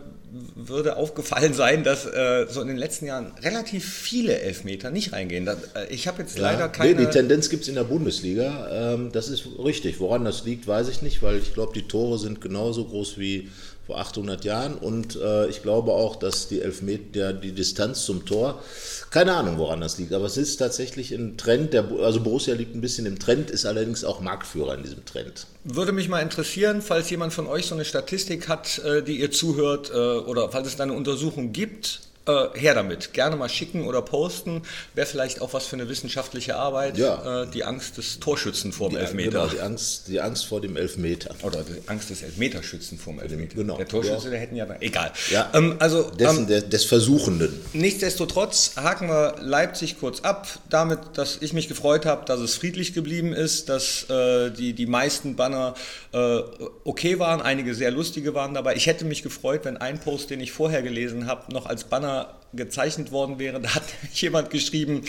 würde 0.55 0.97
aufgefallen 0.97 1.55
sein, 1.55 1.85
dass 1.85 2.07
äh, 2.07 2.47
so 2.49 2.61
in 2.61 2.69
den 2.69 2.77
letzten 2.77 3.07
Jahren 3.07 3.33
relativ 3.43 3.85
viele 3.85 4.41
Elfmeter 4.41 4.91
nicht 4.91 5.13
reingehen. 5.13 5.45
Das, 5.45 5.59
äh, 5.75 5.87
ich 5.91 6.09
habe 6.09 6.23
jetzt 6.23 6.37
ja, 6.37 6.43
leider 6.43 6.69
keine. 6.69 6.95
Nee, 6.95 7.07
die 7.07 7.11
Tendenz 7.11 7.51
gibt 7.51 7.63
es 7.63 7.69
in 7.69 7.75
der 7.75 7.85
Bundesliga. 7.85 8.95
Ähm, 8.95 9.13
das 9.13 9.29
ist 9.29 9.47
richtig. 9.63 10.01
Woran 10.01 10.25
das 10.25 10.45
liegt, 10.45 10.67
weiß 10.67 10.89
ich 10.89 11.03
nicht, 11.03 11.23
weil 11.23 11.39
ich 11.39 11.55
glaube, 11.55 11.73
die 11.75 11.87
Tore 11.87 12.19
sind 12.19 12.41
genauso 12.41 12.85
groß 12.85 13.19
wie 13.19 13.51
vor 13.87 13.99
800 13.99 14.45
Jahren 14.45 14.75
und 14.75 15.17
äh, 15.17 15.47
ich 15.49 15.63
glaube 15.63 15.93
auch, 15.93 16.17
dass 16.17 16.49
die 16.49 16.63
Elfmeter, 16.63 17.33
die 17.33 17.53
Distanz 17.53 18.05
zum 18.05 18.25
Tor, 18.25 18.63
keine 19.11 19.35
Ahnung, 19.35 19.59
woran 19.59 19.81
das 19.81 19.99
liegt, 19.99 20.13
aber 20.13 20.25
es 20.25 20.37
ist 20.37 20.57
tatsächlich 20.57 21.13
ein 21.13 21.37
Trend, 21.37 21.73
der, 21.75 21.85
also 22.01 22.21
Borussia 22.21 22.55
liegt 22.55 22.75
ein 22.75 22.81
bisschen 22.81 23.05
im 23.07 23.19
Trend, 23.19 23.51
ist 23.51 23.67
allerdings 23.67 24.05
auch 24.05 24.21
Marktführer 24.21 24.75
in 24.77 24.83
diesem 24.83 25.05
Trend. 25.05 25.47
Würde 25.65 25.93
mich 25.93 26.09
mal 26.09 26.21
interessieren, 26.21 26.83
falls 26.83 27.11
jemand 27.11 27.33
von 27.33 27.47
euch 27.47 27.67
so 27.67 27.75
eine 27.75 27.85
Statistik 27.85 28.49
hat, 28.49 28.79
äh, 28.79 29.03
die 29.03 29.21
ihr 29.21 29.31
zuhört 29.31 29.91
äh, 29.91 29.95
oder 29.95 30.51
falls 30.51 30.69
es 30.69 30.77
da 30.77 30.85
eine 30.85 30.95
Untersuchung 30.95 31.53
gibt, 31.53 32.01
äh, 32.27 32.59
her 32.59 32.75
damit. 32.75 33.13
Gerne 33.13 33.37
mal 33.37 33.49
schicken 33.49 33.87
oder 33.87 34.01
posten. 34.01 34.63
Wäre 34.95 35.07
vielleicht 35.07 35.43
auch 35.43 35.53
was 35.53 35.67
für 35.67 35.77
eine 35.77 35.89
wissenschaftliche 35.89 36.57
Arbeit. 36.57 36.97
Ja. 36.97 37.43
Äh, 37.43 37.47
die 37.51 37.65
Angst 37.65 37.99
des 37.99 38.19
Torschützen 38.19 38.73
vor 38.73 38.89
dem 38.89 38.99
Elfmeter. 38.99 39.31
Genau, 39.31 39.47
die 39.47 39.61
Angst, 39.61 40.09
die 40.09 40.21
Angst 40.21 40.47
vor 40.47 40.63
dem 40.63 40.77
Elfmeter. 40.77 41.35
Oder 41.43 41.63
die 41.63 41.87
Angst 41.87 42.09
des 42.09 42.23
Elfmeterschützen 42.23 42.99
vor 42.99 43.13
dem 43.13 43.21
Elfmeter. 43.21 43.57
Genau. 43.57 43.77
Der 43.77 43.87
Torschütze, 43.87 44.25
ja. 44.25 44.31
der 44.31 44.41
hätten 44.41 44.57
ja. 44.57 44.67
Egal. 44.81 45.13
Ja. 45.31 45.51
Ähm, 45.53 45.77
also, 45.79 46.11
Dessen, 46.11 46.39
ähm, 46.39 46.47
der, 46.47 46.63
des 46.63 46.85
Versuchenden. 46.85 47.61
Nichtsdestotrotz 47.75 48.77
haken 48.77 49.09
wir 49.09 49.37
Leipzig 49.41 50.01
kurz 50.01 50.21
ab. 50.21 50.49
Damit, 50.71 51.01
dass 51.15 51.39
ich 51.43 51.53
mich 51.53 51.69
gefreut 51.69 52.07
habe, 52.07 52.25
dass 52.25 52.41
es 52.41 52.55
friedlich 52.57 52.95
geblieben 52.95 53.35
ist, 53.35 53.69
dass 53.69 54.09
äh, 54.09 54.51
die, 54.51 54.73
die 54.73 54.87
meisten 54.87 55.37
Banner 55.37 55.75
äh, 56.13 56.41
okay 56.85 57.19
waren. 57.19 57.43
Einige 57.43 57.75
sehr 57.75 57.91
lustige 57.91 58.35
waren 58.35 58.55
dabei. 58.55 58.77
Ich 58.77 58.87
hätte 58.87 59.05
mich 59.05 59.23
gefreut, 59.23 59.65
wenn 59.65 59.77
ein 59.77 60.01
Post, 60.01 60.31
den 60.31 60.41
ich 60.41 60.53
vorher 60.53 60.83
gelesen 60.83 61.27
habe, 61.27 61.53
noch 61.53 61.67
als 61.67 61.85
Banner 61.85 62.14
gezeichnet 62.57 63.11
worden 63.13 63.39
wäre, 63.39 63.61
da 63.61 63.75
hat 63.75 63.85
jemand 64.15 64.51
geschrieben, 64.51 65.03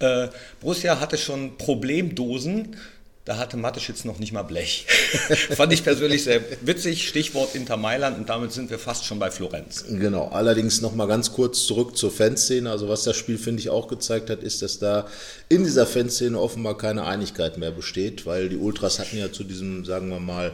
äh, 0.00 0.28
Borussia 0.60 1.00
hatte 1.00 1.16
schon 1.16 1.56
Problemdosen, 1.56 2.76
da 3.28 3.36
hatte 3.36 3.58
Mateschitz 3.58 4.06
noch 4.06 4.18
nicht 4.18 4.32
mal 4.32 4.42
Blech. 4.42 4.86
Fand 5.50 5.70
ich 5.74 5.84
persönlich 5.84 6.24
sehr 6.24 6.40
witzig, 6.62 7.06
Stichwort 7.06 7.54
Inter 7.54 7.76
Mailand 7.76 8.16
und 8.16 8.30
damit 8.30 8.52
sind 8.52 8.70
wir 8.70 8.78
fast 8.78 9.04
schon 9.04 9.18
bei 9.18 9.30
Florenz. 9.30 9.84
Genau, 9.86 10.28
allerdings 10.28 10.80
noch 10.80 10.94
mal 10.94 11.06
ganz 11.06 11.30
kurz 11.34 11.66
zurück 11.66 11.94
zur 11.94 12.10
Fanszene. 12.10 12.70
Also 12.70 12.88
was 12.88 13.04
das 13.04 13.16
Spiel, 13.16 13.36
finde 13.36 13.60
ich, 13.60 13.68
auch 13.68 13.86
gezeigt 13.86 14.30
hat, 14.30 14.42
ist, 14.42 14.62
dass 14.62 14.78
da 14.78 15.06
in 15.50 15.62
dieser 15.64 15.84
Fanszene 15.84 16.40
offenbar 16.40 16.78
keine 16.78 17.04
Einigkeit 17.04 17.58
mehr 17.58 17.70
besteht, 17.70 18.24
weil 18.24 18.48
die 18.48 18.56
Ultras 18.56 18.98
hatten 18.98 19.18
ja 19.18 19.30
zu 19.30 19.44
diesem, 19.44 19.84
sagen 19.84 20.08
wir 20.08 20.20
mal, 20.20 20.52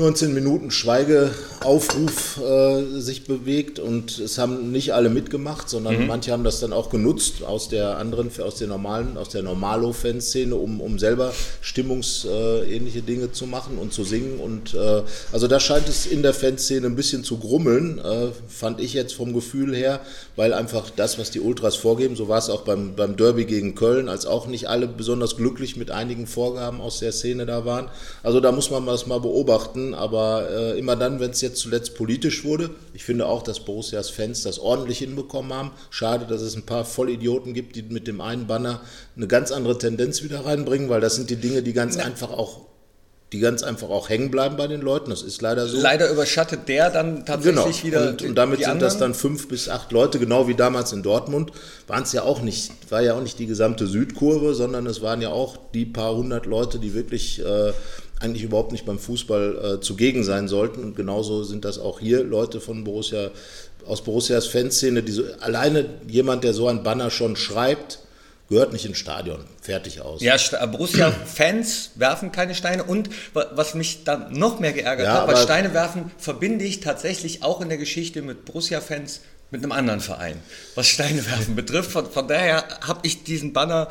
19 0.00 0.32
Minuten 0.32 0.70
Schweigeaufruf 0.70 2.38
äh, 2.38 3.00
sich 3.00 3.24
bewegt 3.26 3.78
und 3.78 4.18
es 4.18 4.38
haben 4.38 4.72
nicht 4.72 4.94
alle 4.94 5.10
mitgemacht, 5.10 5.68
sondern 5.68 6.00
mhm. 6.00 6.06
manche 6.06 6.32
haben 6.32 6.42
das 6.42 6.58
dann 6.58 6.72
auch 6.72 6.88
genutzt 6.88 7.44
aus 7.44 7.68
der 7.68 7.98
anderen, 7.98 8.30
aus 8.40 8.56
der 8.56 8.66
normalen, 8.66 9.18
aus 9.18 9.28
der 9.28 9.42
Normalo-Fanszene, 9.42 10.56
um, 10.56 10.80
um 10.80 10.98
selber 10.98 11.34
stimmungsähnliche 11.60 13.00
äh, 13.00 13.02
Dinge 13.02 13.32
zu 13.32 13.46
machen 13.46 13.76
und 13.76 13.92
zu 13.92 14.02
singen. 14.02 14.40
Und 14.40 14.72
äh, 14.72 15.02
also 15.32 15.48
da 15.48 15.60
scheint 15.60 15.86
es 15.86 16.06
in 16.06 16.22
der 16.22 16.32
Fanszene 16.32 16.86
ein 16.86 16.96
bisschen 16.96 17.22
zu 17.22 17.36
grummeln, 17.36 17.98
äh, 17.98 18.28
fand 18.48 18.80
ich 18.80 18.94
jetzt 18.94 19.12
vom 19.12 19.34
Gefühl 19.34 19.76
her, 19.76 20.00
weil 20.34 20.54
einfach 20.54 20.88
das, 20.88 21.18
was 21.18 21.30
die 21.30 21.40
Ultras 21.40 21.76
vorgeben, 21.76 22.16
so 22.16 22.26
war 22.26 22.38
es 22.38 22.48
auch 22.48 22.62
beim, 22.62 22.96
beim 22.96 23.16
Derby 23.16 23.44
gegen 23.44 23.74
Köln, 23.74 24.08
als 24.08 24.24
auch 24.24 24.46
nicht 24.46 24.70
alle 24.70 24.88
besonders 24.88 25.36
glücklich 25.36 25.76
mit 25.76 25.90
einigen 25.90 26.26
Vorgaben 26.26 26.80
aus 26.80 27.00
der 27.00 27.12
Szene 27.12 27.44
da 27.44 27.66
waren. 27.66 27.90
Also 28.22 28.40
da 28.40 28.50
muss 28.50 28.70
man 28.70 28.86
das 28.86 29.06
mal 29.06 29.20
beobachten 29.20 29.89
aber 29.94 30.48
äh, 30.50 30.78
immer 30.78 30.96
dann, 30.96 31.20
wenn 31.20 31.30
es 31.30 31.40
jetzt 31.40 31.60
zuletzt 31.60 31.94
politisch 31.94 32.44
wurde. 32.44 32.70
Ich 32.94 33.04
finde 33.04 33.26
auch, 33.26 33.42
dass 33.42 33.60
Borussias 33.60 34.10
Fans 34.10 34.42
das 34.42 34.58
ordentlich 34.58 34.98
hinbekommen 34.98 35.52
haben. 35.52 35.70
Schade, 35.90 36.26
dass 36.26 36.40
es 36.40 36.56
ein 36.56 36.66
paar 36.66 36.84
Vollidioten 36.84 37.54
gibt, 37.54 37.76
die 37.76 37.82
mit 37.82 38.06
dem 38.06 38.20
einen 38.20 38.46
Banner 38.46 38.80
eine 39.16 39.26
ganz 39.26 39.52
andere 39.52 39.78
Tendenz 39.78 40.22
wieder 40.22 40.44
reinbringen, 40.44 40.88
weil 40.88 41.00
das 41.00 41.16
sind 41.16 41.30
die 41.30 41.36
Dinge, 41.36 41.62
die 41.62 41.72
ganz 41.72 41.96
ja. 41.96 42.04
einfach 42.04 42.30
auch 42.30 42.70
die 43.32 43.38
ganz 43.38 43.62
einfach 43.62 43.90
auch 43.90 44.08
hängen 44.08 44.30
bleiben 44.30 44.56
bei 44.56 44.66
den 44.66 44.80
Leuten. 44.80 45.10
Das 45.10 45.22
ist 45.22 45.40
leider 45.40 45.66
so. 45.66 45.80
Leider 45.80 46.10
überschattet 46.10 46.68
der 46.68 46.90
dann 46.90 47.24
tatsächlich 47.24 47.82
genau. 47.82 47.84
wieder. 47.84 48.10
Und, 48.10 48.22
und 48.22 48.34
damit 48.34 48.58
sind 48.58 48.68
anderen. 48.68 48.90
das 48.90 48.98
dann 48.98 49.14
fünf 49.14 49.48
bis 49.48 49.68
acht 49.68 49.92
Leute, 49.92 50.18
genau 50.18 50.48
wie 50.48 50.54
damals 50.54 50.92
in 50.92 51.02
Dortmund. 51.02 51.52
Waren 51.86 52.02
es 52.02 52.12
ja 52.12 52.22
auch 52.24 52.42
nicht, 52.42 52.72
war 52.90 53.02
ja 53.02 53.14
auch 53.14 53.22
nicht 53.22 53.38
die 53.38 53.46
gesamte 53.46 53.86
Südkurve, 53.86 54.54
sondern 54.54 54.86
es 54.86 55.00
waren 55.00 55.22
ja 55.22 55.28
auch 55.30 55.58
die 55.74 55.86
paar 55.86 56.16
hundert 56.16 56.46
Leute, 56.46 56.80
die 56.80 56.94
wirklich 56.94 57.44
äh, 57.44 57.72
eigentlich 58.20 58.42
überhaupt 58.44 58.72
nicht 58.72 58.84
beim 58.84 58.98
Fußball 58.98 59.76
äh, 59.78 59.80
zugegen 59.80 60.24
sein 60.24 60.46
sollten. 60.46 60.84
Und 60.84 60.94
genauso 60.94 61.42
sind 61.42 61.64
das 61.64 61.78
auch 61.78 62.00
hier 62.00 62.22
Leute 62.22 62.60
von 62.60 62.84
Borussia, 62.84 63.30
aus 63.86 64.04
Borussias 64.04 64.46
Fanszene, 64.46 65.02
die 65.02 65.12
so, 65.12 65.24
alleine 65.40 65.86
jemand, 66.06 66.44
der 66.44 66.52
so 66.52 66.68
ein 66.68 66.82
Banner 66.82 67.10
schon 67.10 67.34
schreibt, 67.34 68.00
gehört 68.50 68.72
nicht 68.72 68.84
ins 68.84 68.98
Stadion. 68.98 69.44
Fertig 69.62 70.02
aus. 70.02 70.20
Ja, 70.20 70.36
Borussia-Fans 70.66 71.92
werfen 71.94 72.30
keine 72.30 72.54
Steine 72.54 72.84
und 72.84 73.08
was 73.32 73.74
mich 73.74 74.04
dann 74.04 74.32
noch 74.32 74.60
mehr 74.60 74.72
geärgert 74.72 75.06
ja, 75.06 75.14
hat, 75.14 75.28
weil 75.28 75.36
Steine 75.36 75.72
werfen 75.72 76.10
verbinde 76.18 76.64
ich 76.64 76.80
tatsächlich 76.80 77.42
auch 77.42 77.60
in 77.60 77.68
der 77.68 77.78
Geschichte 77.78 78.22
mit 78.22 78.44
Borussia-Fans 78.44 79.20
mit 79.52 79.62
einem 79.62 79.72
anderen 79.72 80.00
Verein, 80.00 80.36
was 80.74 80.88
Steine 80.88 81.24
werfen 81.30 81.54
betrifft. 81.56 81.90
Von, 81.90 82.10
von 82.10 82.28
daher 82.28 82.64
habe 82.86 83.00
ich 83.04 83.24
diesen 83.24 83.52
Banner 83.52 83.88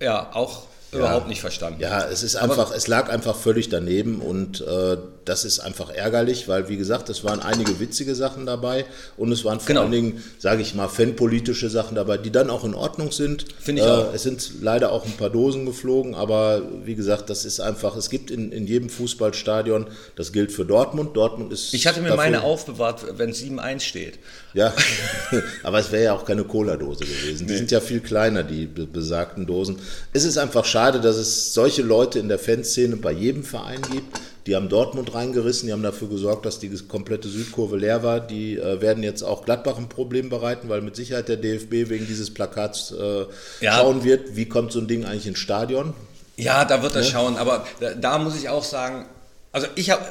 äh, 0.00 0.04
ja 0.04 0.30
auch 0.34 0.66
überhaupt 0.92 1.28
nicht 1.28 1.40
verstanden. 1.40 1.80
Ja, 1.80 2.04
es 2.04 2.22
ist 2.22 2.36
einfach, 2.36 2.58
Aber 2.58 2.76
es 2.76 2.88
lag 2.88 3.08
einfach 3.10 3.36
völlig 3.36 3.68
daneben 3.68 4.20
und 4.20 4.60
äh, 4.60 4.96
das 5.24 5.44
ist 5.44 5.60
einfach 5.60 5.90
ärgerlich, 5.90 6.48
weil 6.48 6.68
wie 6.68 6.76
gesagt, 6.76 7.08
es 7.10 7.24
waren 7.24 7.40
einige 7.40 7.78
witzige 7.78 8.14
Sachen 8.14 8.46
dabei 8.46 8.86
und 9.16 9.30
es 9.32 9.44
waren 9.44 9.60
vor 9.60 9.68
genau. 9.68 9.82
allen 9.82 9.92
Dingen, 9.92 10.24
sage 10.38 10.62
ich 10.62 10.74
mal, 10.74 10.88
fanpolitische 10.88 11.68
Sachen 11.68 11.94
dabei, 11.94 12.16
die 12.16 12.30
dann 12.30 12.50
auch 12.50 12.64
in 12.64 12.74
Ordnung 12.74 13.12
sind. 13.12 13.44
Finde 13.58 13.82
ich 13.82 13.88
äh, 13.88 13.90
auch. 13.90 14.14
Es 14.14 14.22
sind 14.22 14.62
leider 14.62 14.92
auch 14.92 15.04
ein 15.04 15.12
paar 15.12 15.30
Dosen 15.30 15.66
geflogen, 15.66 16.14
aber 16.14 16.62
wie 16.84 16.94
gesagt, 16.94 17.30
das 17.30 17.44
ist 17.44 17.60
einfach, 17.60 17.96
es 17.96 18.08
gibt 18.10 18.30
in, 18.30 18.50
in 18.50 18.66
jedem 18.66 18.88
Fußballstadion, 18.88 19.86
das 20.16 20.32
gilt 20.32 20.52
für 20.52 20.64
Dortmund. 20.64 21.16
Dortmund 21.16 21.52
ist. 21.52 21.74
Ich 21.74 21.86
hatte 21.86 22.00
mir 22.00 22.16
meine 22.16 22.42
aufbewahrt, 22.42 23.18
wenn 23.18 23.32
7-1 23.32 23.80
steht. 23.80 24.18
Ja, 24.54 24.74
aber 25.62 25.78
es 25.78 25.92
wäre 25.92 26.04
ja 26.04 26.12
auch 26.14 26.24
keine 26.24 26.44
Cola-Dose 26.44 27.04
gewesen. 27.04 27.46
Die 27.46 27.52
nee. 27.52 27.58
sind 27.58 27.70
ja 27.70 27.80
viel 27.80 28.00
kleiner, 28.00 28.42
die 28.42 28.66
besagten 28.66 29.46
Dosen. 29.46 29.76
Es 30.12 30.24
ist 30.24 30.38
einfach 30.38 30.64
schade, 30.64 31.00
dass 31.00 31.16
es 31.16 31.54
solche 31.54 31.82
Leute 31.82 32.18
in 32.18 32.28
der 32.28 32.38
Fanszene 32.38 32.96
bei 32.96 33.12
jedem 33.12 33.44
Verein 33.44 33.82
gibt. 33.82 34.18
Die 34.46 34.56
haben 34.56 34.68
Dortmund 34.68 35.14
reingerissen, 35.14 35.66
die 35.66 35.72
haben 35.72 35.82
dafür 35.82 36.08
gesorgt, 36.08 36.46
dass 36.46 36.58
die 36.58 36.70
komplette 36.88 37.28
Südkurve 37.28 37.76
leer 37.76 38.02
war. 38.02 38.20
Die 38.20 38.56
äh, 38.56 38.80
werden 38.80 39.02
jetzt 39.02 39.22
auch 39.22 39.44
Gladbach 39.44 39.76
ein 39.76 39.88
Problem 39.88 40.28
bereiten, 40.28 40.68
weil 40.68 40.80
mit 40.80 40.96
Sicherheit 40.96 41.28
der 41.28 41.36
DFB 41.36 41.90
wegen 41.90 42.06
dieses 42.06 42.32
Plakats 42.32 42.92
äh, 42.92 43.26
ja. 43.60 43.74
schauen 43.74 44.04
wird, 44.04 44.36
wie 44.36 44.46
kommt 44.46 44.72
so 44.72 44.80
ein 44.80 44.88
Ding 44.88 45.04
eigentlich 45.04 45.26
ins 45.26 45.38
Stadion. 45.38 45.94
Ja, 46.36 46.64
da 46.64 46.82
wird 46.82 46.94
er 46.94 47.02
ne? 47.02 47.06
schauen, 47.06 47.36
aber 47.36 47.66
da, 47.80 47.94
da 47.94 48.18
muss 48.18 48.36
ich 48.36 48.48
auch 48.48 48.64
sagen, 48.64 49.06
also 49.52 49.66
ich 49.74 49.90
habe 49.90 50.04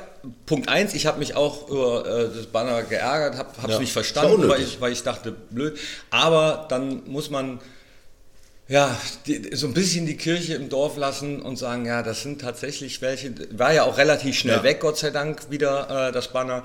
Punkt 0.46 0.70
eins, 0.70 0.94
ich 0.94 1.06
habe 1.06 1.20
mich 1.20 1.36
auch 1.36 1.70
über 1.70 2.06
äh, 2.06 2.30
das 2.36 2.48
Banner 2.48 2.84
geärgert, 2.84 3.38
habe 3.38 3.50
es 3.64 3.74
ja, 3.74 3.80
nicht 3.80 3.94
verstanden, 3.94 4.48
weil 4.50 4.62
ich, 4.62 4.82
weil 4.82 4.92
ich 4.92 5.04
dachte, 5.04 5.32
blöd. 5.32 5.78
Aber 6.12 6.66
dann 6.70 7.04
muss 7.08 7.30
man 7.30 7.60
ja, 8.70 8.96
die, 9.26 9.50
so 9.56 9.66
ein 9.66 9.74
bisschen 9.74 10.06
die 10.06 10.16
Kirche 10.16 10.54
im 10.54 10.70
Dorf 10.70 10.96
lassen 10.96 11.42
und 11.42 11.58
sagen, 11.58 11.88
ja, 11.88 12.04
das 12.04 12.22
sind 12.22 12.40
tatsächlich 12.40 13.02
welche, 13.02 13.34
war 13.58 13.74
ja 13.74 13.84
auch 13.84 13.98
relativ 13.98 14.38
schnell 14.38 14.58
ja. 14.58 14.64
weg, 14.64 14.80
Gott 14.80 14.98
sei 14.98 15.10
Dank, 15.10 15.50
wieder 15.50 16.10
äh, 16.10 16.12
das 16.12 16.32
Banner. 16.32 16.64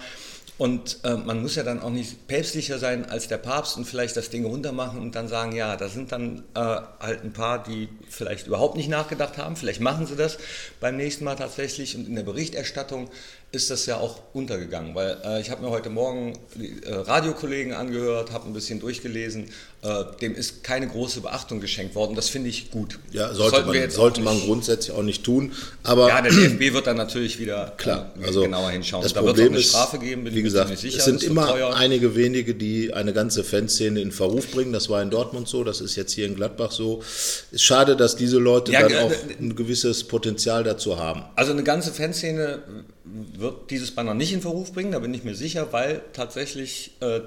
Und 0.56 0.98
äh, 1.02 1.14
man 1.14 1.42
muss 1.42 1.56
ja 1.56 1.64
dann 1.64 1.82
auch 1.82 1.90
nicht 1.90 2.28
päpstlicher 2.28 2.78
sein 2.78 3.10
als 3.10 3.26
der 3.26 3.38
Papst 3.38 3.76
und 3.76 3.86
vielleicht 3.86 4.16
das 4.16 4.30
Ding 4.30 4.44
runtermachen 4.44 5.00
und 5.00 5.16
dann 5.16 5.26
sagen, 5.26 5.50
ja, 5.52 5.76
da 5.76 5.88
sind 5.88 6.12
dann 6.12 6.44
äh, 6.54 6.60
halt 6.60 7.24
ein 7.24 7.32
paar, 7.32 7.60
die 7.64 7.88
vielleicht 8.08 8.46
überhaupt 8.46 8.76
nicht 8.76 8.88
nachgedacht 8.88 9.36
haben. 9.36 9.56
Vielleicht 9.56 9.80
machen 9.80 10.06
sie 10.06 10.14
das 10.14 10.38
beim 10.78 10.96
nächsten 10.96 11.24
Mal 11.24 11.34
tatsächlich. 11.34 11.96
Und 11.96 12.06
in 12.06 12.14
der 12.14 12.22
Berichterstattung 12.22 13.10
ist 13.54 13.70
das 13.70 13.86
ja 13.86 13.96
auch 13.98 14.20
untergegangen, 14.32 14.94
weil 14.94 15.16
äh, 15.24 15.40
ich 15.40 15.50
habe 15.50 15.62
mir 15.62 15.70
heute 15.70 15.90
Morgen 15.90 16.38
die 16.54 16.82
äh, 16.82 16.94
Radiokollegen 16.94 17.72
angehört, 17.72 18.32
habe 18.32 18.46
ein 18.46 18.52
bisschen 18.52 18.80
durchgelesen, 18.80 19.50
äh, 19.82 20.04
dem 20.20 20.34
ist 20.34 20.64
keine 20.64 20.88
große 20.88 21.20
Beachtung 21.20 21.60
geschenkt 21.60 21.94
worden. 21.94 22.14
Das 22.16 22.28
finde 22.28 22.48
ich 22.48 22.70
gut. 22.70 22.98
Ja, 23.12 23.34
sollte, 23.34 23.62
man, 23.64 23.90
sollte 23.90 24.20
man 24.22 24.40
grundsätzlich 24.40 24.96
auch 24.96 25.02
nicht 25.02 25.24
tun. 25.24 25.52
Aber 25.82 26.08
ja, 26.08 26.22
der 26.22 26.32
DFB 26.32 26.72
wird 26.72 26.86
dann 26.86 26.96
natürlich 26.96 27.38
wieder 27.38 27.74
klar, 27.76 28.12
äh, 28.20 28.24
also 28.24 28.42
genauer 28.42 28.70
hinschauen. 28.70 29.02
Das 29.02 29.12
da 29.12 29.20
Problem 29.20 29.52
wird 29.52 29.62
es 29.62 29.74
eine 29.74 29.84
Strafe 29.84 29.98
geben, 29.98 30.24
bin 30.24 30.34
wie 30.34 30.42
gesagt, 30.42 30.70
mir 30.70 30.76
sicher. 30.76 30.98
Es 30.98 31.04
sind 31.04 31.22
immer 31.22 31.48
teuer. 31.48 31.76
einige 31.76 32.16
wenige, 32.16 32.54
die 32.54 32.94
eine 32.94 33.12
ganze 33.12 33.44
Fanszene 33.44 34.00
in 34.00 34.10
Verruf 34.10 34.50
bringen. 34.50 34.72
Das 34.72 34.88
war 34.88 35.02
in 35.02 35.10
Dortmund 35.10 35.48
so, 35.48 35.64
das 35.64 35.80
ist 35.80 35.96
jetzt 35.96 36.12
hier 36.12 36.26
in 36.26 36.34
Gladbach 36.34 36.72
so. 36.72 37.02
Es 37.02 37.46
ist 37.52 37.62
schade, 37.62 37.94
dass 37.94 38.16
diese 38.16 38.38
Leute 38.38 38.72
ja, 38.72 38.88
dann 38.88 38.98
auch 39.04 39.12
ein 39.38 39.54
gewisses 39.54 40.04
Potenzial 40.04 40.64
dazu 40.64 40.98
haben. 40.98 41.24
Also 41.36 41.52
eine 41.52 41.62
ganze 41.62 41.92
Fanszene 41.92 42.62
wird 43.04 43.70
dieses 43.70 43.90
Banner 43.94 44.14
nicht 44.14 44.32
in 44.32 44.40
Verruf 44.40 44.72
bringen, 44.72 44.92
da 44.92 44.98
bin 44.98 45.12
ich 45.12 45.24
mir 45.24 45.34
sicher, 45.34 45.68
weil 45.72 46.02
tatsächlich 46.12 46.92
äh, 47.00 47.20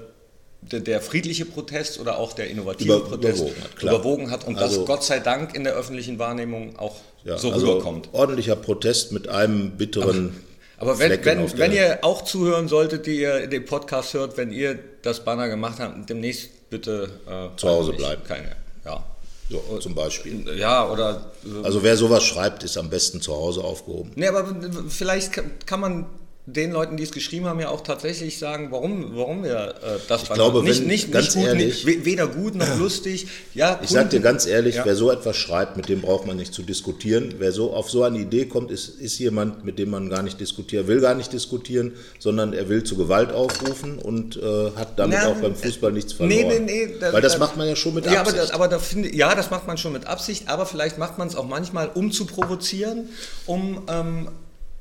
der, 0.60 0.80
der, 0.80 1.00
friedliche 1.00 1.44
Protest 1.44 2.00
oder 2.00 2.18
auch 2.18 2.32
der 2.32 2.50
innovative 2.50 2.96
Über, 2.96 3.04
Protest 3.04 3.42
überwogen 3.42 3.62
hat, 3.62 3.82
überwogen 3.82 4.30
hat, 4.30 4.46
und 4.46 4.58
also, 4.58 4.78
das 4.78 4.86
Gott 4.86 5.04
sei 5.04 5.20
Dank 5.20 5.54
in 5.54 5.64
der 5.64 5.74
öffentlichen 5.74 6.18
Wahrnehmung 6.18 6.76
auch 6.78 6.96
ja, 7.24 7.38
so 7.38 7.52
also 7.52 7.70
rüberkommt. 7.70 8.08
Ordentlicher 8.12 8.56
Protest 8.56 9.12
mit 9.12 9.28
einem 9.28 9.76
bitteren. 9.76 10.36
Aber, 10.78 10.92
aber 10.92 10.98
wenn, 10.98 11.24
wenn, 11.24 11.58
wenn 11.58 11.72
ihr 11.72 11.98
auch 12.02 12.22
zuhören 12.22 12.68
solltet, 12.68 13.06
die 13.06 13.20
ihr 13.20 13.46
den 13.46 13.64
Podcast 13.64 14.14
hört, 14.14 14.36
wenn 14.36 14.52
ihr 14.52 14.78
das 15.02 15.24
Banner 15.24 15.48
gemacht 15.48 15.78
habt, 15.78 16.08
demnächst 16.10 16.70
bitte 16.70 17.08
äh, 17.26 17.56
zu 17.56 17.68
Hause 17.68 17.92
bleiben. 17.92 18.22
Keine, 18.24 18.56
ja. 18.84 19.04
So, 19.50 19.78
zum 19.78 19.94
Beispiel. 19.94 20.44
Ja, 20.58 20.90
oder. 20.90 21.32
Also 21.62 21.82
wer 21.82 21.96
sowas 21.96 22.24
schreibt, 22.24 22.64
ist 22.64 22.76
am 22.76 22.90
besten 22.90 23.20
zu 23.20 23.34
Hause 23.34 23.64
aufgehoben. 23.64 24.12
Nee, 24.14 24.28
aber 24.28 24.54
vielleicht 24.88 25.32
kann 25.66 25.80
man 25.80 26.06
den 26.52 26.72
Leuten, 26.72 26.96
die 26.96 27.02
es 27.02 27.12
geschrieben 27.12 27.46
haben, 27.46 27.60
ja 27.60 27.68
auch 27.68 27.82
tatsächlich 27.82 28.38
sagen, 28.38 28.68
warum, 28.70 29.16
warum 29.16 29.44
wir 29.44 29.74
äh, 29.82 29.98
das 30.08 30.22
ich 30.22 30.30
glaube, 30.30 30.62
nicht, 30.62 30.80
wenn, 30.80 30.86
nicht, 30.86 31.12
ganz 31.12 31.26
nicht 31.26 31.34
gut, 31.36 31.46
ehrlich, 31.46 31.84
nicht, 31.84 32.04
weder 32.06 32.26
gut 32.26 32.54
noch 32.54 32.78
lustig. 32.78 33.26
Ja, 33.54 33.78
ich 33.82 33.90
sage 33.90 34.08
dir 34.08 34.20
ganz 34.20 34.46
ehrlich, 34.46 34.76
ja. 34.76 34.86
wer 34.86 34.94
so 34.94 35.10
etwas 35.10 35.36
schreibt, 35.36 35.76
mit 35.76 35.88
dem 35.90 36.00
braucht 36.00 36.26
man 36.26 36.36
nicht 36.36 36.54
zu 36.54 36.62
diskutieren. 36.62 37.34
Wer 37.38 37.52
so 37.52 37.74
auf 37.74 37.90
so 37.90 38.02
eine 38.02 38.18
Idee 38.18 38.46
kommt, 38.46 38.70
ist, 38.70 38.88
ist 39.00 39.18
jemand, 39.18 39.64
mit 39.64 39.78
dem 39.78 39.90
man 39.90 40.08
gar 40.08 40.22
nicht 40.22 40.40
diskutieren 40.40 40.86
will, 40.86 41.00
gar 41.00 41.14
nicht 41.14 41.32
diskutieren, 41.32 41.92
sondern 42.18 42.54
er 42.54 42.68
will 42.70 42.82
zu 42.82 42.96
Gewalt 42.96 43.30
aufrufen 43.30 43.98
und 43.98 44.36
äh, 44.36 44.70
hat 44.74 44.98
damit 44.98 45.18
Na, 45.20 45.28
auch 45.28 45.36
beim 45.36 45.54
Fußball 45.54 45.92
nichts 45.92 46.14
verloren. 46.14 46.48
Nee, 46.48 46.60
nee, 46.60 46.86
nee. 46.86 46.94
Da, 46.98 47.12
Weil 47.12 47.22
das 47.22 47.34
da, 47.34 47.38
macht 47.40 47.58
man 47.58 47.68
ja 47.68 47.76
schon 47.76 47.92
mit 47.92 48.06
ja, 48.06 48.20
Absicht. 48.20 48.38
Aber, 48.38 48.46
das, 48.46 48.50
aber 48.52 48.68
da 48.68 48.78
finde, 48.78 49.14
ja, 49.14 49.34
das 49.34 49.50
macht 49.50 49.66
man 49.66 49.76
schon 49.76 49.92
mit 49.92 50.06
Absicht, 50.06 50.48
aber 50.48 50.64
vielleicht 50.64 50.96
macht 50.96 51.18
man 51.18 51.28
es 51.28 51.36
auch 51.36 51.46
manchmal, 51.46 51.90
um 51.92 52.10
zu 52.10 52.24
provozieren, 52.24 53.10
um 53.46 53.82
ähm, 53.88 54.28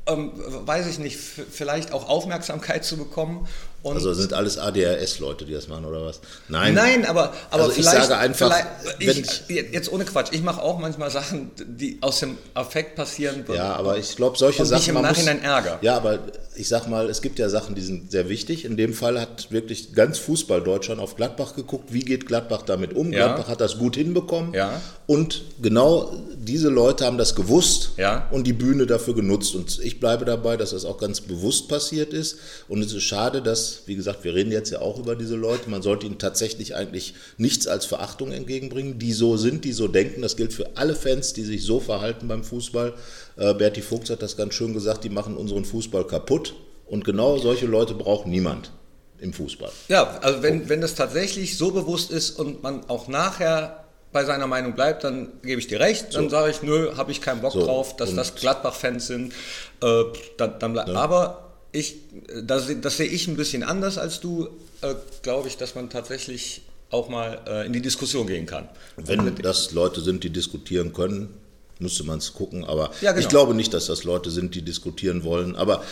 ähm, 0.07 0.31
weiß 0.35 0.87
ich 0.87 0.99
nicht, 0.99 1.17
vielleicht 1.17 1.91
auch 1.91 2.07
Aufmerksamkeit 2.09 2.85
zu 2.85 2.97
bekommen. 2.97 3.47
Und 3.83 3.95
also 3.95 4.13
sind 4.13 4.33
alles 4.33 4.57
ADHS-Leute, 4.57 5.45
die 5.45 5.53
das 5.53 5.67
machen 5.67 5.85
oder 5.85 6.03
was? 6.03 6.19
Nein. 6.49 6.73
Nein, 6.73 7.05
aber, 7.05 7.33
aber 7.51 7.63
also 7.63 7.71
vielleicht, 7.71 7.97
ich 7.97 8.03
sage 8.03 8.17
einfach, 8.17 8.53
ich, 8.99 9.19
ich, 9.47 9.71
jetzt 9.71 9.91
ohne 9.91 10.03
Quatsch, 10.03 10.29
ich 10.31 10.41
mache 10.41 10.61
auch 10.61 10.79
manchmal 10.79 11.11
Sachen, 11.11 11.51
die 11.65 11.99
aus 12.01 12.19
dem 12.19 12.37
Affekt 12.53 12.95
passieren. 12.95 13.45
Ja, 13.53 13.75
aber 13.75 13.97
ich 13.97 14.15
glaube, 14.15 14.37
solche 14.37 14.63
und 14.63 14.67
Sachen. 14.67 14.79
Mich 14.79 14.87
im 14.89 15.01
Nachhinein 15.01 15.37
muss, 15.37 15.45
Ärger. 15.45 15.79
Ja, 15.81 15.95
aber 15.95 16.19
ich 16.57 16.67
sag 16.67 16.87
mal, 16.87 17.09
es 17.09 17.21
gibt 17.21 17.37
ja 17.39 17.49
Sachen, 17.49 17.75
die 17.75 17.81
sind 17.81 18.11
sehr 18.11 18.29
wichtig. 18.29 18.65
In 18.65 18.77
dem 18.77 18.93
Fall 18.93 19.19
hat 19.21 19.51
wirklich 19.51 19.93
ganz 19.93 20.17
Fußball 20.17 20.61
Deutschland 20.63 20.99
auf 20.99 21.15
Gladbach 21.15 21.55
geguckt. 21.55 21.93
Wie 21.93 22.01
geht 22.01 22.25
Gladbach 22.25 22.63
damit 22.63 22.95
um? 22.95 23.13
Ja. 23.13 23.27
Gladbach 23.27 23.47
hat 23.47 23.61
das 23.61 23.77
gut 23.77 23.95
hinbekommen. 23.95 24.53
Ja. 24.53 24.81
Und 25.05 25.43
genau 25.61 26.11
diese 26.35 26.69
Leute 26.69 27.05
haben 27.05 27.17
das 27.17 27.35
gewusst 27.35 27.91
ja. 27.97 28.27
und 28.31 28.47
die 28.47 28.53
Bühne 28.53 28.87
dafür 28.87 29.13
genutzt. 29.13 29.53
Und 29.53 29.79
ich 29.79 29.99
bleibe 29.99 30.25
dabei, 30.25 30.57
dass 30.57 30.71
das 30.71 30.85
auch 30.85 30.97
ganz 30.97 31.21
bewusst 31.21 31.67
passiert 31.69 32.13
ist. 32.13 32.37
Und 32.67 32.81
es 32.81 32.93
ist 32.93 33.03
schade, 33.03 33.41
dass, 33.41 33.66
wie 33.85 33.95
gesagt, 33.95 34.23
wir 34.23 34.33
reden 34.33 34.51
jetzt 34.51 34.71
ja 34.71 34.81
auch 34.81 34.99
über 34.99 35.15
diese 35.15 35.35
Leute. 35.35 35.69
Man 35.69 35.81
sollte 35.81 36.05
ihnen 36.05 36.17
tatsächlich 36.17 36.75
eigentlich 36.75 37.13
nichts 37.37 37.67
als 37.67 37.85
Verachtung 37.85 38.31
entgegenbringen, 38.31 38.99
die 38.99 39.13
so 39.13 39.37
sind, 39.37 39.65
die 39.65 39.73
so 39.73 39.87
denken. 39.87 40.21
Das 40.21 40.35
gilt 40.35 40.53
für 40.53 40.75
alle 40.75 40.95
Fans, 40.95 41.33
die 41.33 41.43
sich 41.43 41.63
so 41.63 41.79
verhalten 41.79 42.27
beim 42.27 42.43
Fußball. 42.43 42.93
Äh, 43.37 43.53
Berti 43.53 43.81
Fuchs 43.81 44.09
hat 44.09 44.21
das 44.21 44.37
ganz 44.37 44.53
schön 44.53 44.73
gesagt, 44.73 45.03
die 45.03 45.09
machen 45.09 45.37
unseren 45.37 45.65
Fußball 45.65 46.05
kaputt. 46.05 46.55
Und 46.85 47.03
genau 47.03 47.37
solche 47.37 47.65
Leute 47.65 47.93
braucht 47.93 48.27
niemand 48.27 48.71
im 49.19 49.33
Fußball. 49.33 49.71
Ja, 49.87 50.19
also 50.21 50.41
wenn, 50.43 50.69
wenn 50.69 50.81
das 50.81 50.95
tatsächlich 50.95 51.57
so 51.57 51.71
bewusst 51.71 52.11
ist 52.11 52.31
und 52.39 52.63
man 52.63 52.87
auch 52.89 53.07
nachher 53.07 53.83
bei 54.11 54.23
seiner 54.23 54.47
Meinung 54.47 54.73
bleibt, 54.73 55.03
dann 55.03 55.33
gebe 55.43 55.59
ich 55.59 55.67
dir 55.67 55.79
recht. 55.79 56.15
Dann 56.15 56.25
so. 56.25 56.29
sage 56.29 56.51
ich, 56.51 56.61
nö, 56.61 56.95
habe 56.95 57.11
ich 57.11 57.21
keinen 57.21 57.41
Bock 57.41 57.53
so. 57.53 57.65
drauf, 57.65 57.95
dass 57.97 58.11
und 58.11 58.17
das 58.17 58.35
Gladbach-Fans 58.35 59.07
sind. 59.07 59.33
Äh, 59.81 60.03
dann, 60.37 60.59
dann 60.59 60.75
ja. 60.75 60.87
Aber 60.93 61.46
ich, 61.77 61.95
das, 62.43 62.67
das, 62.81 62.97
sehe 62.97 63.07
ich 63.07 63.27
ein 63.27 63.35
bisschen 63.35 63.63
anders 63.63 63.97
als 63.97 64.19
du, 64.19 64.49
äh, 64.81 64.95
glaube 65.21 65.47
ich, 65.47 65.57
dass 65.57 65.75
man 65.75 65.89
tatsächlich 65.89 66.61
auch 66.89 67.09
mal 67.09 67.41
äh, 67.47 67.65
in 67.65 67.73
die 67.73 67.81
Diskussion 67.81 68.27
gehen 68.27 68.45
kann. 68.45 68.67
Wenn 68.95 69.35
das 69.35 69.71
Leute 69.71 70.01
sind, 70.01 70.23
die 70.23 70.29
diskutieren 70.29 70.93
können, 70.93 71.33
müsste 71.79 72.03
man 72.03 72.19
es 72.19 72.33
gucken. 72.33 72.65
Aber 72.65 72.91
ja, 73.01 73.11
genau. 73.11 73.21
ich 73.21 73.29
glaube 73.29 73.53
nicht, 73.53 73.73
dass 73.73 73.87
das 73.87 74.03
Leute 74.03 74.31
sind, 74.31 74.55
die 74.55 74.61
diskutieren 74.61 75.23
wollen. 75.23 75.55
Aber 75.55 75.83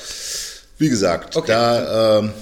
wie 0.78 0.90
gesagt, 0.90 1.36
okay. 1.36 1.52
da 1.52 2.20
ähm, 2.20 2.34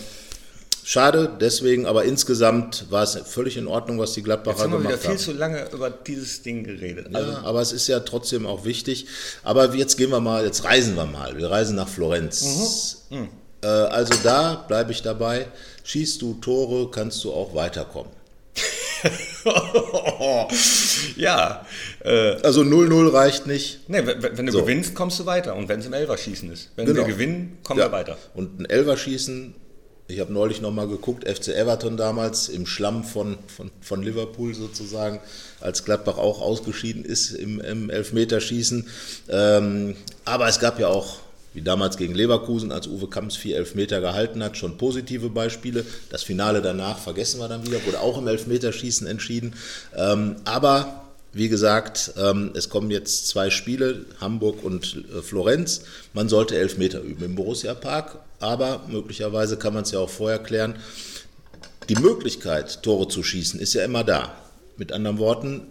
schade, 0.83 1.31
deswegen, 1.39 1.85
aber 1.85 2.03
insgesamt 2.03 2.85
war 2.89 3.03
es 3.03 3.17
völlig 3.25 3.57
in 3.57 3.67
Ordnung, 3.67 3.99
was 3.99 4.13
die 4.13 4.23
Gladbacher 4.23 4.63
gemacht 4.63 4.77
haben. 4.77 4.83
Wir 4.83 4.93
haben 4.93 5.01
viel 5.01 5.17
zu 5.17 5.33
lange 5.33 5.69
über 5.71 5.89
dieses 5.89 6.41
Ding 6.41 6.63
geredet. 6.63 7.07
Also 7.13 7.31
ja, 7.31 7.43
aber 7.43 7.61
es 7.61 7.71
ist 7.71 7.87
ja 7.87 7.99
trotzdem 8.01 8.45
auch 8.45 8.65
wichtig. 8.65 9.07
Aber 9.43 9.73
jetzt 9.75 9.97
gehen 9.97 10.09
wir 10.09 10.19
mal, 10.19 10.45
jetzt 10.45 10.63
reisen 10.63 10.95
wir 10.95 11.05
mal. 11.05 11.37
Wir 11.37 11.49
reisen 11.49 11.75
nach 11.75 11.87
Florenz. 11.87 13.05
Mhm. 13.09 13.17
Mhm. 13.17 13.29
Äh, 13.63 13.67
also 13.67 14.13
da 14.23 14.65
bleibe 14.67 14.91
ich 14.91 15.01
dabei. 15.01 15.47
Schießt 15.83 16.21
du 16.21 16.35
Tore, 16.35 16.91
kannst 16.91 17.23
du 17.23 17.31
auch 17.31 17.55
weiterkommen. 17.55 18.11
ja. 21.17 21.65
Äh, 22.03 22.35
also 22.43 22.61
0-0 22.61 23.13
reicht 23.13 23.47
nicht. 23.47 23.89
Nee, 23.89 24.05
wenn, 24.05 24.37
wenn 24.37 24.45
du 24.45 24.51
so. 24.51 24.61
gewinnst, 24.61 24.95
kommst 24.95 25.19
du 25.19 25.25
weiter. 25.25 25.55
Und 25.55 25.69
wenn 25.69 25.79
es 25.79 25.85
im 25.85 25.93
Elverschießen 25.93 26.51
ist. 26.51 26.71
Wenn 26.75 26.85
genau. 26.85 26.99
wir 26.99 27.05
gewinnen, 27.05 27.57
kommen 27.63 27.79
ja. 27.79 27.87
wir 27.87 27.91
weiter. 27.91 28.17
Und 28.33 28.59
ein 28.59 28.65
Elverschießen, 28.65 29.55
ich 30.07 30.19
habe 30.19 30.33
neulich 30.33 30.61
nochmal 30.61 30.87
geguckt, 30.87 31.27
FC 31.27 31.49
Everton 31.49 31.97
damals 31.97 32.49
im 32.49 32.65
Schlamm 32.65 33.03
von, 33.03 33.37
von, 33.47 33.71
von 33.81 34.03
Liverpool 34.03 34.53
sozusagen, 34.53 35.19
als 35.61 35.85
Gladbach 35.85 36.17
auch 36.17 36.41
ausgeschieden 36.41 37.05
ist 37.05 37.31
im, 37.31 37.61
im 37.61 37.89
Elfmeterschießen. 37.89 38.87
Ähm, 39.29 39.95
aber 40.25 40.47
es 40.47 40.59
gab 40.59 40.79
ja 40.79 40.87
auch 40.87 41.19
wie 41.53 41.61
damals 41.61 41.97
gegen 41.97 42.15
Leverkusen, 42.15 42.71
als 42.71 42.87
Uwe 42.87 43.07
Kamps 43.07 43.35
vier 43.35 43.57
Elfmeter 43.57 44.01
gehalten 44.01 44.43
hat, 44.43 44.57
schon 44.57 44.77
positive 44.77 45.29
Beispiele. 45.29 45.85
Das 46.09 46.23
Finale 46.23 46.61
danach 46.61 46.97
vergessen 46.97 47.39
wir 47.39 47.47
dann 47.47 47.65
wieder, 47.65 47.85
wurde 47.85 47.99
auch 47.99 48.17
im 48.17 48.27
Elfmeterschießen 48.27 49.05
entschieden. 49.05 49.53
Ähm, 49.95 50.37
aber 50.45 51.03
wie 51.31 51.49
gesagt, 51.49 52.13
ähm, 52.17 52.51
es 52.55 52.69
kommen 52.69 52.91
jetzt 52.91 53.27
zwei 53.27 53.49
Spiele, 53.49 54.05
Hamburg 54.19 54.63
und 54.63 55.03
äh, 55.15 55.21
Florenz. 55.21 55.81
Man 56.13 56.29
sollte 56.29 56.57
elf 56.57 56.77
Meter 56.77 57.01
üben 57.01 57.23
im 57.23 57.35
Borussia 57.35 57.73
Park, 57.73 58.17
aber 58.43 58.81
möglicherweise 58.87 59.57
kann 59.57 59.73
man 59.73 59.83
es 59.83 59.91
ja 59.91 59.99
auch 59.99 60.09
vorher 60.09 60.39
klären. 60.39 60.75
Die 61.89 61.95
Möglichkeit, 61.95 62.83
Tore 62.83 63.07
zu 63.07 63.23
schießen, 63.23 63.59
ist 63.59 63.73
ja 63.73 63.83
immer 63.83 64.03
da. 64.03 64.35
Mit 64.77 64.91
anderen 64.91 65.17
Worten, 65.17 65.67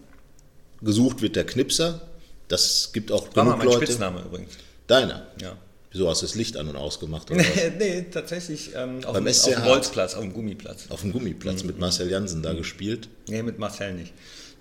gesucht 0.81 1.23
wird 1.23 1.37
der 1.37 1.45
Knipser. 1.45 2.01
Das 2.49 2.91
gibt 2.93 3.13
auch 3.13 3.29
War 3.35 3.45
mal 3.45 3.53
genug 3.53 3.59
mein 3.59 3.67
Leute. 3.75 3.87
Spitzname 3.87 4.23
übrigens. 4.23 4.53
Deiner. 4.87 5.27
Ja. 5.41 5.57
Wieso 5.93 6.09
hast 6.09 6.23
du 6.23 6.27
das 6.27 6.35
Licht 6.35 6.57
an 6.57 6.69
und 6.69 6.77
ausgemacht? 6.77 7.31
Oder 7.31 7.41
was? 7.45 7.47
Nee, 7.79 8.07
tatsächlich 8.11 8.71
ähm, 8.75 9.05
auf, 9.05 9.13
Beim 9.13 9.25
dem, 9.25 9.33
SC 9.35 9.49
auf 9.49 9.55
dem. 9.55 9.65
Bolzplatz, 9.65 10.15
auf 10.15 10.21
dem 10.23 10.33
Gummiplatz. 10.33 10.85
Auf 10.89 11.03
dem 11.03 11.13
Gummiplatz 11.13 11.65
mit 11.65 11.79
Marcel 11.79 12.11
Jansen 12.11 12.39
Mhm. 12.39 12.43
da 12.45 12.53
gespielt. 12.55 13.09
Nee, 13.29 13.43
mit 13.43 13.59
Marcel 13.59 13.93
nicht. 13.95 14.13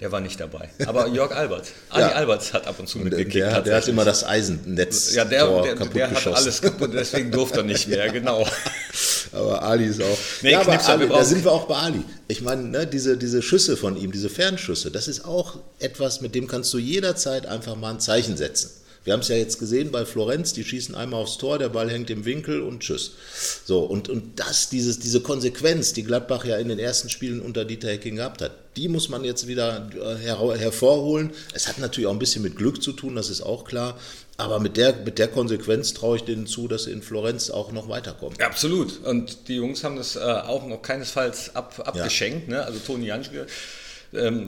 Der 0.01 0.11
war 0.11 0.19
nicht 0.19 0.39
dabei. 0.39 0.67
Aber 0.88 1.07
Jörg 1.07 1.31
Albert. 1.31 1.67
Ali 1.89 2.01
Ja. 2.03 2.11
Albert 2.13 2.53
hat 2.53 2.65
ab 2.67 2.79
und 2.79 2.88
zu 2.89 2.97
Und 2.97 3.11
der, 3.11 3.19
mitgekickt. 3.19 3.45
der, 3.45 3.61
der 3.61 3.75
hat 3.77 3.88
immer 3.88 4.03
das 4.03 4.23
Eisennetz 4.25 5.13
ja, 5.13 5.23
der, 5.25 5.45
Tor 5.45 5.61
der, 5.61 5.75
kaputt 5.75 5.95
der 5.95 6.07
hat 6.07 6.15
geschossen. 6.15 6.35
alles 6.43 6.61
kaputt, 6.61 6.89
deswegen 6.93 7.31
durfte 7.31 7.59
er 7.59 7.63
nicht 7.63 7.88
mehr, 7.88 8.09
genau. 8.09 8.45
Aber 9.31 9.61
Ali 9.63 9.85
ist 9.85 10.01
auch. 10.01 10.17
Nee, 10.41 10.51
ja, 10.51 10.59
aber 10.61 10.83
Ali, 10.89 11.07
da 11.07 11.23
sind 11.23 11.43
wir 11.45 11.51
auch 11.53 11.65
bei 11.65 11.75
Ali. 11.75 12.01
Ich 12.27 12.41
meine, 12.41 12.63
ne, 12.63 12.85
diese, 12.88 13.15
diese 13.15 13.41
Schüsse 13.41 13.77
von 13.77 13.95
ihm, 13.95 14.11
diese 14.11 14.29
Fernschüsse, 14.29 14.91
das 14.91 15.07
ist 15.07 15.23
auch 15.23 15.59
etwas, 15.79 16.19
mit 16.19 16.35
dem 16.35 16.47
kannst 16.47 16.73
du 16.73 16.79
jederzeit 16.79 17.45
einfach 17.45 17.75
mal 17.77 17.91
ein 17.91 18.00
Zeichen 18.01 18.35
setzen. 18.35 18.71
Wir 19.03 19.13
haben 19.13 19.22
es 19.22 19.29
ja 19.29 19.36
jetzt 19.36 19.58
gesehen 19.58 19.91
bei 19.91 20.05
Florenz, 20.05 20.53
die 20.53 20.63
schießen 20.63 20.93
einmal 20.93 21.22
aufs 21.22 21.38
Tor, 21.38 21.58
der 21.58 21.70
Ball 21.70 21.89
hängt 21.89 22.12
im 22.12 22.25
Winkel 22.25 22.62
und 22.62 22.81
tschüss. 22.81 23.13
So, 23.65 23.79
und, 23.79 24.10
und 24.10 24.39
das, 24.39 24.70
dieses, 24.70 25.00
diese 25.00 25.22
Konsequenz, 25.22 25.93
die 25.93 26.03
Gladbach 26.03 26.46
ja 26.46 26.58
in 26.58 26.70
den 26.70 26.77
ersten 26.77 27.10
Spielen 27.10 27.41
unter 27.41 27.65
Dieter 27.65 27.89
Hecking 27.89 28.17
gehabt 28.17 28.41
hat, 28.43 28.51
die 28.77 28.88
muss 28.88 29.10
man 29.10 29.24
jetzt 29.24 29.48
wieder 29.48 29.89
äh, 29.93 30.17
her 30.17 30.39
hervorholen. 30.55 31.31
Es 31.53 31.67
hat 31.67 31.79
natürlich 31.79 32.08
auch 32.08 32.13
ein 32.13 32.20
bisschen 32.20 32.43
mit 32.43 32.55
Glück 32.55 32.84
zu 32.84 32.93
tun, 32.93 33.15
das 33.15 33.29
ist 33.29 33.41
auch 33.41 33.65
klar. 33.65 33.98
Aber 34.38 34.60
mit 34.60 34.77
der, 34.77 34.96
mit 35.03 35.20
der 35.20 35.27
Konsequenz 35.27 35.93
traue 35.93 36.17
ich 36.17 36.24
denen 36.24 36.48
zu, 36.48 36.67
dass 36.67 36.86
sie 36.86 36.91
in 36.91 37.01
Florenz 37.01 37.50
auch 37.50 37.72
noch 37.72 37.89
weiterkommen. 37.89 38.38
Ja, 38.39 38.48
absolut. 38.48 39.03
Und 39.03 39.48
die 39.48 39.55
Jungs 39.55 39.84
haben 39.84 39.98
das 39.98 40.15
äh, 40.15 40.20
auch 40.20 40.65
noch 40.65 40.81
keinesfalls 40.81 41.55
ab, 41.55 41.81
abgeschenkt. 41.86 42.48
Ne? 42.48 42.63
Also 42.63 42.79
Toni 42.79 43.08
Janschke, 43.08 43.46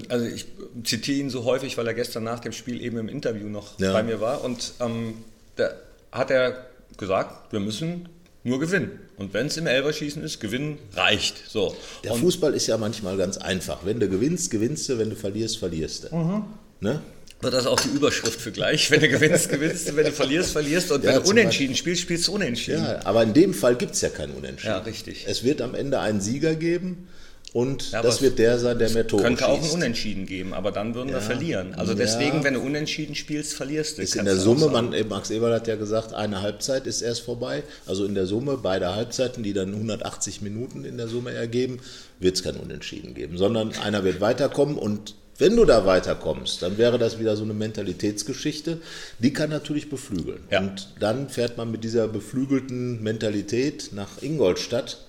also 0.10 0.26
ich 0.26 0.46
zitiere 0.84 1.20
ihn 1.20 1.30
so 1.30 1.46
häufig, 1.46 1.78
weil 1.78 1.88
er 1.88 1.94
gestern 1.94 2.24
nach 2.24 2.40
dem 2.40 2.52
Spiel 2.52 2.82
eben 2.82 2.98
im 2.98 3.08
Interview 3.08 3.48
noch 3.48 3.80
Ja. 3.80 3.94
bei 3.94 4.04
mir 4.04 4.20
war. 4.20 4.44
Und 4.44 4.74
ähm, 4.80 5.16
da 5.56 5.70
hat 6.12 6.32
er 6.32 6.66
gesagt, 6.98 7.52
wir 7.54 7.60
müssen 7.60 8.10
nur 8.44 8.60
gewinnen. 8.60 9.00
Und 9.16 9.34
wenn 9.34 9.48
es 9.48 9.58
im 9.58 9.68
Elberschießen 9.68 10.22
ist, 10.24 10.40
gewinnen 10.42 10.78
reicht. 10.96 11.50
So. 11.50 11.76
Der 12.04 12.14
Und 12.14 12.20
Fußball 12.20 12.54
ist 12.54 12.68
ja 12.68 12.78
manchmal 12.78 13.16
ganz 13.16 13.38
einfach. 13.38 13.86
Wenn 13.86 14.00
du 14.00 14.10
gewinnst, 14.10 14.52
gewinnst 14.52 14.90
du, 14.90 14.98
wenn 14.98 15.10
du 15.10 15.16
verlierst, 15.16 15.58
verlierst 15.60 16.10
du. 16.12 16.16
Mhm. 16.16 16.44
Ne? 16.82 17.02
wird 17.44 17.54
das 17.54 17.66
auch 17.68 17.80
die 17.80 17.90
Überschrift 17.90 18.40
für 18.40 18.52
gleich. 18.52 18.90
Wenn 18.90 19.02
du 19.02 19.10
gewinnst, 19.10 19.50
gewinnst 19.50 19.90
du. 19.90 19.96
Wenn 19.98 20.06
du 20.06 20.12
verlierst, 20.14 20.52
verlierst 20.52 20.90
du. 20.90 20.96
Und 20.96 21.04
Ja, 21.04 21.16
wenn 21.16 21.24
du 21.24 21.30
unentschieden 21.30 21.76
spielst, 21.76 22.02
spielst 22.02 22.28
du 22.28 22.34
unentschieden. 22.34 22.84
Ja, 22.84 23.06
aber 23.06 23.22
in 23.24 23.34
dem 23.34 23.54
Fall 23.54 23.76
gibt 23.76 23.96
es 23.96 24.02
ja 24.02 24.10
kein 24.10 24.32
Unentschieden. 24.32 24.74
Ja, 24.74 24.80
richtig. 24.80 25.26
Es 25.28 25.44
wird 25.44 25.62
am 25.62 25.76
Ende 25.76 26.00
einen 26.00 26.22
Sieger 26.22 26.56
geben 26.56 27.10
und 27.54 27.92
Ja, 27.92 28.02
das 28.02 28.22
wird 28.22 28.40
der 28.40 28.58
sein, 28.60 28.80
der 28.80 28.90
mehr 28.90 29.08
Tore 29.08 29.24
Könnte 29.24 29.48
auch 29.48 29.58
ein 29.58 29.62
schießt. 29.64 29.76
Unentschieden 29.76 30.26
geben, 30.26 30.54
aber 30.54 30.72
dann 30.72 30.96
würden 30.96 31.10
wir 31.10 31.18
Ja. 31.18 31.22
verlieren. 31.22 31.76
Also 31.76 31.94
Ja. 31.94 32.00
deswegen, 32.00 32.44
wenn 32.44 32.56
du 32.56 32.60
unentschieden 32.62 33.14
spielst, 33.16 33.54
verlierst 33.54 33.98
du. 33.98 34.02
Ist 34.02 34.16
in 34.16 34.26
der 34.26 34.38
Summe, 34.38 34.68
man, 34.70 34.94
Max 35.08 35.30
Eberl 35.30 35.54
hat 35.54 35.68
ja 35.68 35.76
gesagt, 35.76 36.14
eine 36.14 36.42
Halbzeit 36.42 36.88
ist 36.88 37.02
erst 37.02 37.22
vorbei. 37.22 37.64
Also 37.86 38.06
in 38.06 38.16
der 38.16 38.26
Summe, 38.26 38.58
beide 38.62 38.96
Halbzeiten, 38.96 39.44
die 39.44 39.54
dann 39.54 39.72
180 39.74 40.42
Minuten 40.42 40.84
in 40.84 40.98
der 40.98 41.08
Summe 41.08 41.32
ergeben, 41.32 41.80
wird 42.20 42.36
es 42.36 42.44
kein 42.44 42.56
Unentschieden 42.58 43.14
geben, 43.14 43.38
sondern 43.38 43.72
einer 43.84 44.04
wird 44.04 44.20
weiterkommen 44.20 44.78
und 44.78 45.16
wenn 45.40 45.56
du 45.56 45.66
da 45.66 45.86
weiterkommst, 45.86 46.62
dann 46.62 46.78
wäre 46.78 47.00
das 47.00 47.20
wieder 47.20 47.36
so 47.36 47.44
eine 47.44 47.54
Mentalitätsgeschichte, 47.56 48.78
die 49.20 49.34
kann 49.34 49.50
natürlich 49.50 49.90
beflügeln. 49.90 50.40
Ja. 50.52 50.60
Und 50.60 50.90
dann 51.00 51.28
fährt 51.30 51.58
man 51.58 51.72
mit 51.72 51.84
dieser 51.84 52.08
beflügelten 52.08 53.02
Mentalität 53.02 53.90
nach 53.94 54.22
Ingolstadt. 54.22 55.00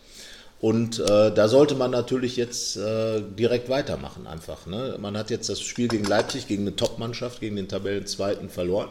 Und 0.60 0.98
äh, 0.98 1.32
da 1.34 1.48
sollte 1.48 1.74
man 1.74 1.90
natürlich 1.90 2.36
jetzt 2.36 2.76
äh, 2.76 3.20
direkt 3.20 3.68
weitermachen 3.68 4.26
einfach. 4.26 4.66
Ne? 4.66 4.96
Man 4.98 5.16
hat 5.16 5.30
jetzt 5.30 5.48
das 5.48 5.60
Spiel 5.60 5.88
gegen 5.88 6.04
Leipzig, 6.04 6.46
gegen 6.46 6.62
eine 6.62 6.74
Top-Mannschaft, 6.74 7.40
gegen 7.40 7.56
den 7.56 7.68
Tabellenzweiten 7.68 8.48
verloren 8.48 8.88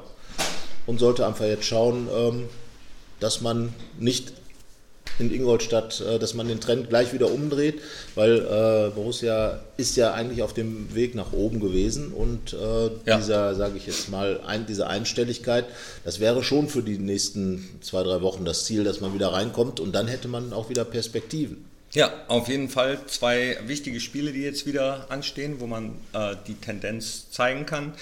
und 0.86 1.00
sollte 1.00 1.26
einfach 1.26 1.46
jetzt 1.46 1.66
schauen, 1.66 2.08
ähm, 2.16 2.50
dass 3.20 3.42
man 3.42 3.74
nicht 3.98 4.34
in 5.20 5.34
Ingolstadt, 5.34 6.02
äh, 6.02 6.20
dass 6.20 6.34
man 6.34 6.48
den 6.48 6.60
Trend 6.60 6.90
gleich 6.90 7.14
wieder 7.14 7.32
umdreht, 7.32 7.82
weil 8.16 8.40
äh, 8.40 8.90
Borussia 8.96 9.60
ist 9.78 9.96
ja 9.96 10.14
eigentlich 10.14 10.42
auf 10.42 10.54
dem 10.54 10.94
Weg 10.96 11.16
nach 11.16 11.34
oben 11.34 11.60
gewesen 11.60 12.12
und 12.12 12.54
äh, 12.54 12.90
Ja. 13.06 13.18
dieser, 13.18 13.56
sage 13.56 13.78
ich 13.78 13.86
jetzt 13.88 14.10
mal, 14.10 14.42
ein, 14.46 14.66
diese 14.66 14.88
Einstelligkeit, 14.88 15.66
das 16.04 16.20
wäre 16.20 16.44
schon 16.44 16.68
für 16.68 16.82
die 16.84 16.98
nächsten 16.98 17.70
zwei, 17.82 18.04
drei 18.04 18.22
Wochen 18.22 18.46
das 18.46 18.66
Ziel, 18.66 18.84
dass 18.84 19.02
man 19.02 19.14
wieder 19.14 19.30
reinkommt 19.34 19.80
und 19.80 19.94
dann 19.94 20.08
hätte 20.08 20.28
man 20.28 20.54
auch 20.54 20.70
wieder 20.70 20.86
Perspektiven. 20.86 21.66
Ja, 21.94 22.12
auf 22.28 22.48
jeden 22.48 22.70
Fall 22.70 22.98
zwei 23.06 23.58
wichtige 23.68 24.00
Spiele, 24.00 24.32
die 24.32 24.42
jetzt 24.42 24.66
wieder 24.66 25.06
anstehen, 25.12 25.58
wo 25.60 25.68
man 25.68 25.92
äh, 26.14 26.36
die 26.48 26.56
Tendenz 26.56 27.30
zeigen 27.30 27.68
kann. 27.68 27.94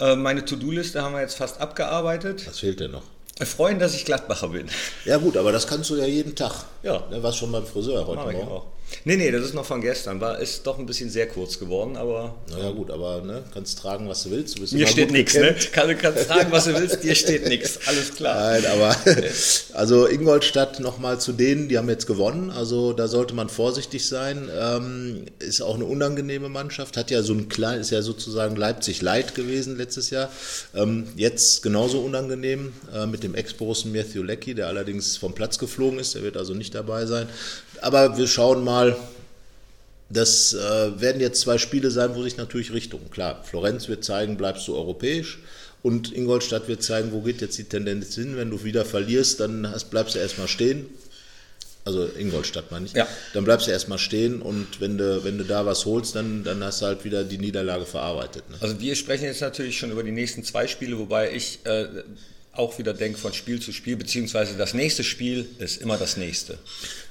Äh, 0.00 0.16
meine 0.16 0.44
To-Do-Liste 0.44 1.00
haben 1.02 1.14
wir 1.14 1.20
jetzt 1.20 1.36
fast 1.36 1.60
abgearbeitet. 1.60 2.44
Was 2.48 2.58
fehlt 2.58 2.80
denn 2.80 2.90
noch? 2.90 3.04
Freuen, 3.46 3.78
dass 3.78 3.94
ich 3.94 4.04
Gladbacher 4.04 4.48
bin. 4.48 4.68
Ja 5.04 5.16
gut, 5.16 5.36
aber 5.36 5.52
das 5.52 5.66
kannst 5.66 5.90
du 5.90 5.96
ja 5.96 6.06
jeden 6.06 6.34
Tag. 6.34 6.64
Ja. 6.82 7.02
Ne, 7.10 7.22
warst 7.22 7.38
schon 7.38 7.52
beim 7.52 7.66
Friseur 7.66 8.06
heute 8.06 8.32
Morgen. 8.32 8.62
Nee, 9.04 9.16
nee, 9.16 9.30
das 9.30 9.44
ist 9.44 9.54
noch 9.54 9.64
von 9.64 9.80
gestern. 9.80 10.20
War, 10.20 10.38
ist 10.38 10.66
doch 10.66 10.78
ein 10.78 10.86
bisschen 10.86 11.10
sehr 11.10 11.26
kurz 11.26 11.58
geworden, 11.58 11.96
aber 11.96 12.36
Naja 12.50 12.70
gut, 12.70 12.90
aber 12.90 13.22
ne, 13.22 13.42
kannst 13.52 13.78
tragen, 13.78 14.08
was 14.08 14.24
du 14.24 14.30
willst. 14.30 14.56
Du 14.56 14.60
bist 14.60 14.72
mir 14.72 14.86
steht 14.86 15.10
nichts. 15.10 15.34
Ne? 15.34 15.56
Kann, 15.72 15.96
kannst 15.96 16.24
fragen, 16.26 16.52
was 16.52 16.64
du 16.64 16.74
willst, 16.74 17.02
dir 17.02 17.14
steht 17.14 17.48
nichts. 17.48 17.78
Alles 17.86 18.14
klar. 18.14 18.52
Nein, 18.52 18.66
aber 18.66 18.96
also 19.72 20.06
Ingolstadt 20.06 20.80
nochmal 20.80 21.20
zu 21.20 21.32
denen, 21.32 21.68
die 21.68 21.78
haben 21.78 21.88
jetzt 21.88 22.06
gewonnen. 22.06 22.50
Also 22.50 22.92
da 22.92 23.08
sollte 23.08 23.34
man 23.34 23.48
vorsichtig 23.48 24.06
sein. 24.06 24.50
Ähm, 24.54 25.26
ist 25.38 25.62
auch 25.62 25.74
eine 25.74 25.84
unangenehme 25.84 26.48
Mannschaft. 26.48 26.96
Hat 26.96 27.10
ja 27.10 27.22
so 27.22 27.32
ein 27.32 27.48
klein, 27.48 27.80
ist 27.80 27.90
ja 27.90 28.02
sozusagen 28.02 28.56
Leipzig 28.56 29.00
Light 29.02 29.34
gewesen 29.34 29.76
letztes 29.78 30.10
Jahr. 30.10 30.30
Ähm, 30.74 31.08
jetzt 31.16 31.62
genauso 31.62 32.00
unangenehm 32.00 32.72
äh, 32.94 33.06
mit 33.06 33.22
dem 33.22 33.34
Ex-Borussen 33.34 33.92
Matthew 33.92 34.22
Leckie, 34.22 34.54
der 34.54 34.66
allerdings 34.66 35.16
vom 35.16 35.34
Platz 35.34 35.58
geflogen 35.58 35.98
ist. 35.98 36.14
Der 36.14 36.22
wird 36.22 36.36
also 36.36 36.54
nicht 36.54 36.74
dabei 36.74 37.06
sein. 37.06 37.28
Aber 37.82 38.16
wir 38.18 38.26
schauen 38.26 38.64
mal. 38.64 38.96
Das 40.12 40.54
äh, 40.54 41.00
werden 41.00 41.20
jetzt 41.20 41.40
zwei 41.40 41.56
Spiele 41.56 41.92
sein, 41.92 42.16
wo 42.16 42.24
sich 42.24 42.36
natürlich 42.36 42.72
Richtung, 42.72 43.10
klar, 43.12 43.44
Florenz 43.44 43.86
wird 43.86 44.04
zeigen, 44.04 44.36
bleibst 44.36 44.66
du 44.66 44.74
europäisch 44.74 45.38
und 45.82 46.12
Ingolstadt 46.12 46.66
wird 46.66 46.82
zeigen, 46.82 47.12
wo 47.12 47.20
geht 47.20 47.40
jetzt 47.40 47.56
die 47.58 47.64
Tendenz 47.64 48.16
hin. 48.16 48.36
Wenn 48.36 48.50
du 48.50 48.64
wieder 48.64 48.84
verlierst, 48.84 49.38
dann 49.38 49.70
hast, 49.70 49.90
bleibst 49.90 50.16
du 50.16 50.18
erstmal 50.18 50.48
stehen. 50.48 50.86
Also 51.84 52.06
Ingolstadt 52.18 52.70
meine 52.70 52.86
ich. 52.86 52.92
Ja. 52.92 53.08
Dann 53.32 53.44
bleibst 53.44 53.66
du 53.66 53.70
erstmal 53.70 53.98
stehen 53.98 54.42
und 54.42 54.80
wenn 54.80 54.98
du, 54.98 55.24
wenn 55.24 55.38
du 55.38 55.44
da 55.44 55.64
was 55.64 55.86
holst, 55.86 56.14
dann, 56.14 56.44
dann 56.44 56.62
hast 56.62 56.82
du 56.82 56.86
halt 56.86 57.04
wieder 57.04 57.24
die 57.24 57.38
Niederlage 57.38 57.86
verarbeitet. 57.86 58.48
Ne? 58.50 58.56
Also 58.60 58.78
wir 58.80 58.94
sprechen 58.96 59.24
jetzt 59.24 59.40
natürlich 59.40 59.78
schon 59.78 59.90
über 59.90 60.02
die 60.02 60.12
nächsten 60.12 60.44
zwei 60.44 60.66
Spiele, 60.66 60.98
wobei 60.98 61.32
ich 61.32 61.60
äh, 61.64 61.86
auch 62.52 62.78
wieder 62.78 62.92
denke 62.94 63.18
von 63.18 63.32
Spiel 63.32 63.60
zu 63.60 63.72
Spiel, 63.72 63.96
beziehungsweise 63.96 64.56
das 64.56 64.74
nächste 64.74 65.04
Spiel 65.04 65.46
ist 65.58 65.80
immer 65.80 65.96
das 65.96 66.16
nächste. 66.16 66.58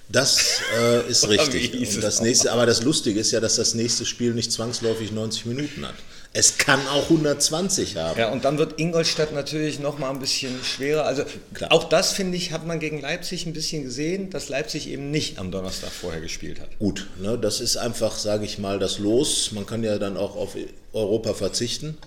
Das 0.10 0.62
äh, 0.78 1.10
ist 1.10 1.28
richtig. 1.30 2.00
das 2.02 2.22
nächste, 2.22 2.52
aber 2.52 2.66
das 2.66 2.84
Lustige 2.84 3.20
ist 3.20 3.32
ja, 3.32 3.40
dass 3.40 3.56
das 3.56 3.74
nächste 3.74 4.06
Spiel 4.06 4.34
nicht 4.34 4.52
zwangsläufig 4.52 5.12
90 5.12 5.46
Minuten 5.46 5.86
hat. 5.86 5.96
Es 6.32 6.60
kann 6.60 6.80
auch 6.88 7.04
120 7.06 7.96
haben. 7.96 8.20
Ja, 8.20 8.32
und 8.32 8.46
dann 8.46 8.60
wird 8.60 8.80
Ingolstadt 8.80 9.34
natürlich 9.34 9.80
noch 9.80 9.98
mal 9.98 10.12
ein 10.12 10.20
bisschen 10.20 10.64
schwerer. 10.64 11.06
Also 11.06 11.24
Klar. 11.56 11.72
auch 11.72 11.86
das, 11.86 12.12
finde 12.12 12.38
ich, 12.38 12.52
hat 12.52 12.68
man 12.68 12.80
gegen 12.80 13.02
Leipzig 13.02 13.48
ein 13.48 13.54
bisschen 13.54 13.84
gesehen, 13.84 14.30
dass 14.30 14.48
Leipzig 14.48 14.90
eben 14.90 15.10
nicht 15.10 15.40
am 15.40 15.50
Donnerstag 15.50 15.90
vorher 15.90 16.22
gespielt 16.22 16.60
hat. 16.60 16.78
Gut, 16.78 17.08
ne, 17.20 17.38
das 17.38 17.62
ist 17.62 17.78
einfach, 17.78 18.16
sage 18.16 18.46
ich 18.46 18.60
mal, 18.60 18.78
das 18.78 19.00
Los. 19.00 19.52
Man 19.54 19.66
kann 19.66 19.84
ja 19.84 19.98
dann 19.98 20.18
auch 20.18 20.36
auf 20.36 20.56
Europa 20.94 21.34
verzichten. 21.34 21.98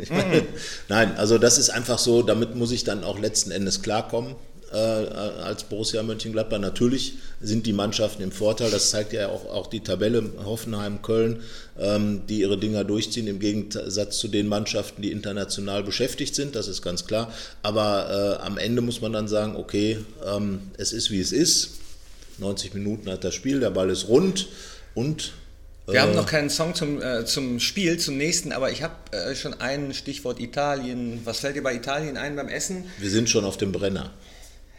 Ich 0.00 0.10
meine, 0.10 0.46
Nein, 0.88 1.16
also 1.16 1.36
das 1.36 1.58
ist 1.58 1.68
einfach 1.68 1.98
so, 1.98 2.22
damit 2.22 2.54
muss 2.54 2.72
ich 2.72 2.84
dann 2.84 3.04
auch 3.04 3.18
letzten 3.18 3.50
Endes 3.50 3.82
klarkommen. 3.82 4.34
Äh, 4.72 4.76
als 4.76 5.64
Borussia 5.64 6.02
Mönchengladbach. 6.02 6.58
Natürlich 6.58 7.14
sind 7.42 7.66
die 7.66 7.74
Mannschaften 7.74 8.22
im 8.22 8.32
Vorteil, 8.32 8.70
das 8.70 8.88
zeigt 8.88 9.12
ja 9.12 9.28
auch, 9.28 9.44
auch 9.44 9.66
die 9.66 9.80
Tabelle 9.80 10.24
Hoffenheim, 10.46 11.02
Köln, 11.02 11.42
ähm, 11.78 12.22
die 12.26 12.40
ihre 12.40 12.56
Dinger 12.56 12.82
durchziehen, 12.82 13.26
im 13.26 13.38
Gegensatz 13.38 14.18
zu 14.18 14.28
den 14.28 14.48
Mannschaften, 14.48 15.02
die 15.02 15.12
international 15.12 15.82
beschäftigt 15.82 16.34
sind, 16.34 16.54
das 16.54 16.68
ist 16.68 16.80
ganz 16.80 17.06
klar. 17.06 17.30
Aber 17.62 18.38
äh, 18.40 18.46
am 18.46 18.56
Ende 18.56 18.80
muss 18.80 19.02
man 19.02 19.12
dann 19.12 19.28
sagen, 19.28 19.56
okay, 19.56 19.98
ähm, 20.24 20.60
es 20.78 20.94
ist 20.94 21.10
wie 21.10 21.20
es 21.20 21.32
ist. 21.32 21.72
90 22.38 22.72
Minuten 22.72 23.10
hat 23.10 23.24
das 23.24 23.34
Spiel, 23.34 23.60
der 23.60 23.70
Ball 23.70 23.90
ist 23.90 24.08
rund 24.08 24.48
und 24.94 25.34
Wir 25.86 26.00
haben 26.00 26.14
noch 26.14 26.24
keinen 26.24 26.48
Song 26.48 26.74
zum, 26.74 27.02
äh, 27.02 27.26
zum 27.26 27.60
Spiel, 27.60 27.98
zum 27.98 28.16
nächsten, 28.16 28.52
aber 28.52 28.70
ich 28.70 28.82
habe 28.82 28.94
äh, 29.10 29.34
schon 29.34 29.52
ein 29.60 29.92
Stichwort 29.92 30.40
Italien. 30.40 31.20
Was 31.24 31.40
fällt 31.40 31.56
dir 31.56 31.62
bei 31.62 31.74
Italien 31.74 32.16
ein 32.16 32.36
beim 32.36 32.48
Essen? 32.48 32.84
wir 32.98 33.10
sind 33.10 33.28
schon 33.28 33.44
auf 33.44 33.58
dem 33.58 33.70
Brenner. 33.70 34.10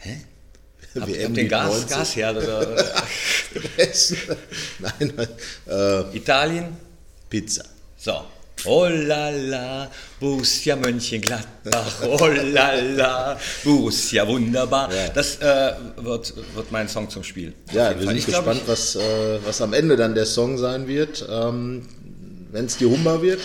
Hä? 0.03 0.17
Habt 0.99 1.09
ihr 1.09 1.29
den 1.29 1.47
Gas, 1.47 1.87
Gasherd 1.87 2.37
oder, 2.37 2.61
oder 3.55 3.69
Nein, 4.79 5.13
äh, 5.67 6.17
Italien? 6.17 6.65
Pizza. 7.29 7.63
So. 7.97 8.25
Oh 8.65 8.87
la 8.87 9.29
la, 9.29 9.91
Borussia 10.19 10.75
Mönchengladbach, 10.75 12.03
oh 12.07 12.27
la 12.27 12.75
la, 12.75 13.39
Borussia 13.63 14.25
wunderbar. 14.25 14.93
Ja. 14.93 15.09
Das 15.09 15.37
äh, 15.37 15.73
wird, 15.97 16.33
wird 16.55 16.71
mein 16.71 16.87
Song 16.87 17.09
zum 17.09 17.23
Spiel. 17.23 17.53
Ja, 17.73 17.89
wir 17.89 18.05
Fall. 18.05 18.07
sind 18.07 18.17
Ich 18.17 18.25
glaub, 18.27 18.45
gespannt, 18.45 18.61
was, 18.67 18.95
äh, 18.95 19.39
was 19.43 19.61
am 19.61 19.73
Ende 19.73 19.97
dann 19.97 20.15
der 20.15 20.25
Song 20.25 20.57
sein 20.57 20.87
wird. 20.87 21.25
Ähm, 21.29 21.87
Wenn 22.51 22.65
es 22.65 22.77
die 22.77 22.85
Humba 22.85 23.21
wird 23.21 23.41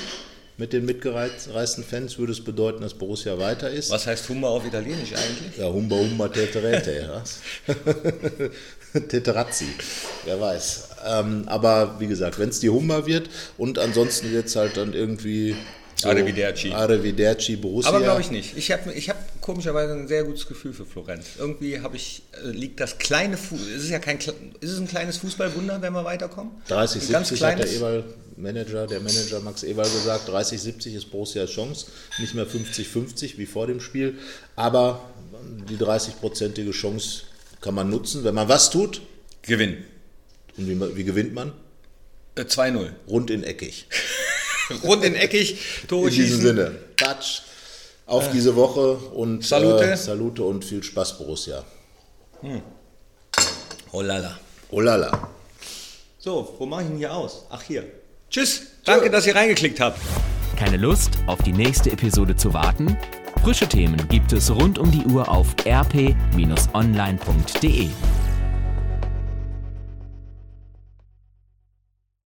mit 0.59 0.73
den 0.73 0.85
mitgereisten 0.85 1.85
Fans, 1.85 2.19
würde 2.19 2.33
es 2.33 2.43
bedeuten, 2.43 2.83
dass 2.83 2.93
Borussia 2.93 3.39
weiter 3.39 3.71
ist. 3.71 3.91
Was 3.91 4.07
heißt 4.09 4.29
Hummer 4.29 4.49
auf 4.49 4.67
Italienisch 4.67 5.13
eigentlich? 5.13 5.57
Ja, 5.57 5.67
Humba 5.67 5.97
Humba 5.97 6.29
Teterete. 6.29 7.23
Teterazzi, 9.09 9.67
wer 10.25 10.41
weiß. 10.41 10.89
Ähm, 11.07 11.45
aber 11.47 12.01
wie 12.01 12.09
gesagt, 12.09 12.41
wenn 12.41 12.49
es 12.49 12.59
die 12.59 12.71
Humba 12.71 13.07
wird 13.07 13.31
und 13.57 13.79
ansonsten 13.79 14.33
wird 14.33 14.47
es 14.47 14.57
halt 14.57 14.77
dann 14.77 14.95
irgendwie 14.95 15.55
so 15.95 16.09
Arrivederci. 16.09 16.73
Arrivederci 16.73 17.57
Borussia. 17.57 17.91
Aber 17.91 18.01
glaube 18.01 18.21
ich 18.21 18.31
nicht. 18.33 18.57
Ich 18.57 18.73
habe 18.73 18.93
ich 18.93 19.09
hab 19.09 19.38
komischerweise 19.49 19.95
ein 19.95 20.07
sehr 20.07 20.25
gutes 20.25 20.47
Gefühl 20.47 20.75
für 20.75 20.85
Florenz. 20.85 21.27
Irgendwie 21.39 21.81
habe 21.81 21.97
ich, 21.97 22.23
äh, 22.45 22.51
liegt 22.51 22.81
das 22.81 22.99
kleine, 22.99 23.39
Fu 23.39 23.57
es 23.57 23.85
ist 23.85 23.89
ja 23.89 23.99
kein, 23.99 24.19
ist 24.19 24.71
es 24.71 24.79
ein 24.79 24.87
kleines 24.87 25.17
Fußballwunder, 25.17 25.81
wenn 25.81 25.95
wir 25.95 26.05
weiterkommen? 26.05 26.53
30, 26.69 27.05
Ein 27.05 27.13
ganz 27.13 27.29
70 27.31 27.47
hat 27.47 27.59
der 27.59 27.73
Ewald 27.73 28.05
Manager, 28.37 28.87
der 28.87 29.01
Manager 29.01 29.41
Max 29.41 29.63
Ewald 29.63 29.91
gesagt, 29.91 30.29
30, 30.29 30.61
70 30.61 30.95
ist 30.97 31.11
Borussias 31.11 31.51
Chance, 31.51 31.87
nicht 32.19 32.35
mehr 32.35 32.45
50, 32.45 32.87
50 32.89 33.39
wie 33.39 33.47
vor 33.47 33.67
dem 33.67 33.81
Spiel, 33.81 34.19
aber 34.55 35.09
die 35.71 35.79
30-prozentige 35.79 36.73
Chance 36.73 37.23
kann 37.63 37.75
man 37.75 37.89
nutzen, 37.89 38.25
wenn 38.25 38.35
man 38.35 38.51
was 38.51 38.69
tut. 38.69 39.01
Gewinn. 39.41 39.79
Und 40.59 40.69
wie, 40.69 40.97
wie 40.97 41.05
gewinnt 41.05 41.33
man? 41.33 41.55
Äh, 42.35 42.43
2-0. 42.43 42.91
Rund 43.09 43.31
in 43.31 43.45
eckig. 43.45 43.87
Rund 44.85 45.03
in 45.05 45.15
eckig, 45.15 45.57
Tore 45.89 46.11
In 46.11 46.15
diesem 46.15 46.27
schießen. 46.27 46.43
Sinne, 46.43 46.75
Touch 46.97 47.45
auf 48.09 48.31
diese 48.33 48.57
Woche 48.57 48.97
und 49.15 49.45
Salute. 49.45 49.85
Äh, 49.85 49.97
Salute 49.97 50.43
und 50.43 50.65
viel 50.65 50.83
Spaß 50.83 51.19
Borussia. 51.19 51.63
Oh 53.93 54.03
lala. 54.03 54.37
Oh 54.71 54.81
lala. 54.81 55.29
So, 56.19 56.55
wo 56.59 56.67
mache 56.67 56.83
ich 56.83 56.91
ihn 56.91 56.97
hier 56.97 57.15
aus? 57.15 57.47
Ach, 57.51 57.63
hier. 57.63 57.85
Tschüss. 58.29 58.63
Danke, 58.85 59.09
dass 59.11 59.27
ihr 59.27 59.35
reingeklickt 59.35 59.81
habt. 59.81 60.01
Keine 60.57 60.77
Lust, 60.77 61.19
auf 61.27 61.41
die 61.43 61.53
nächste 61.53 61.93
Episode 61.93 62.35
zu 62.35 62.53
warten? 62.53 62.99
Frische 63.45 63.69
Themen 63.69 64.09
gibt 64.09 64.33
es 64.33 64.51
rund 64.51 64.79
um 64.79 64.91
die 64.91 65.05
Uhr 65.07 65.29
auf 65.29 65.55
rp-online.de. 65.65 66.29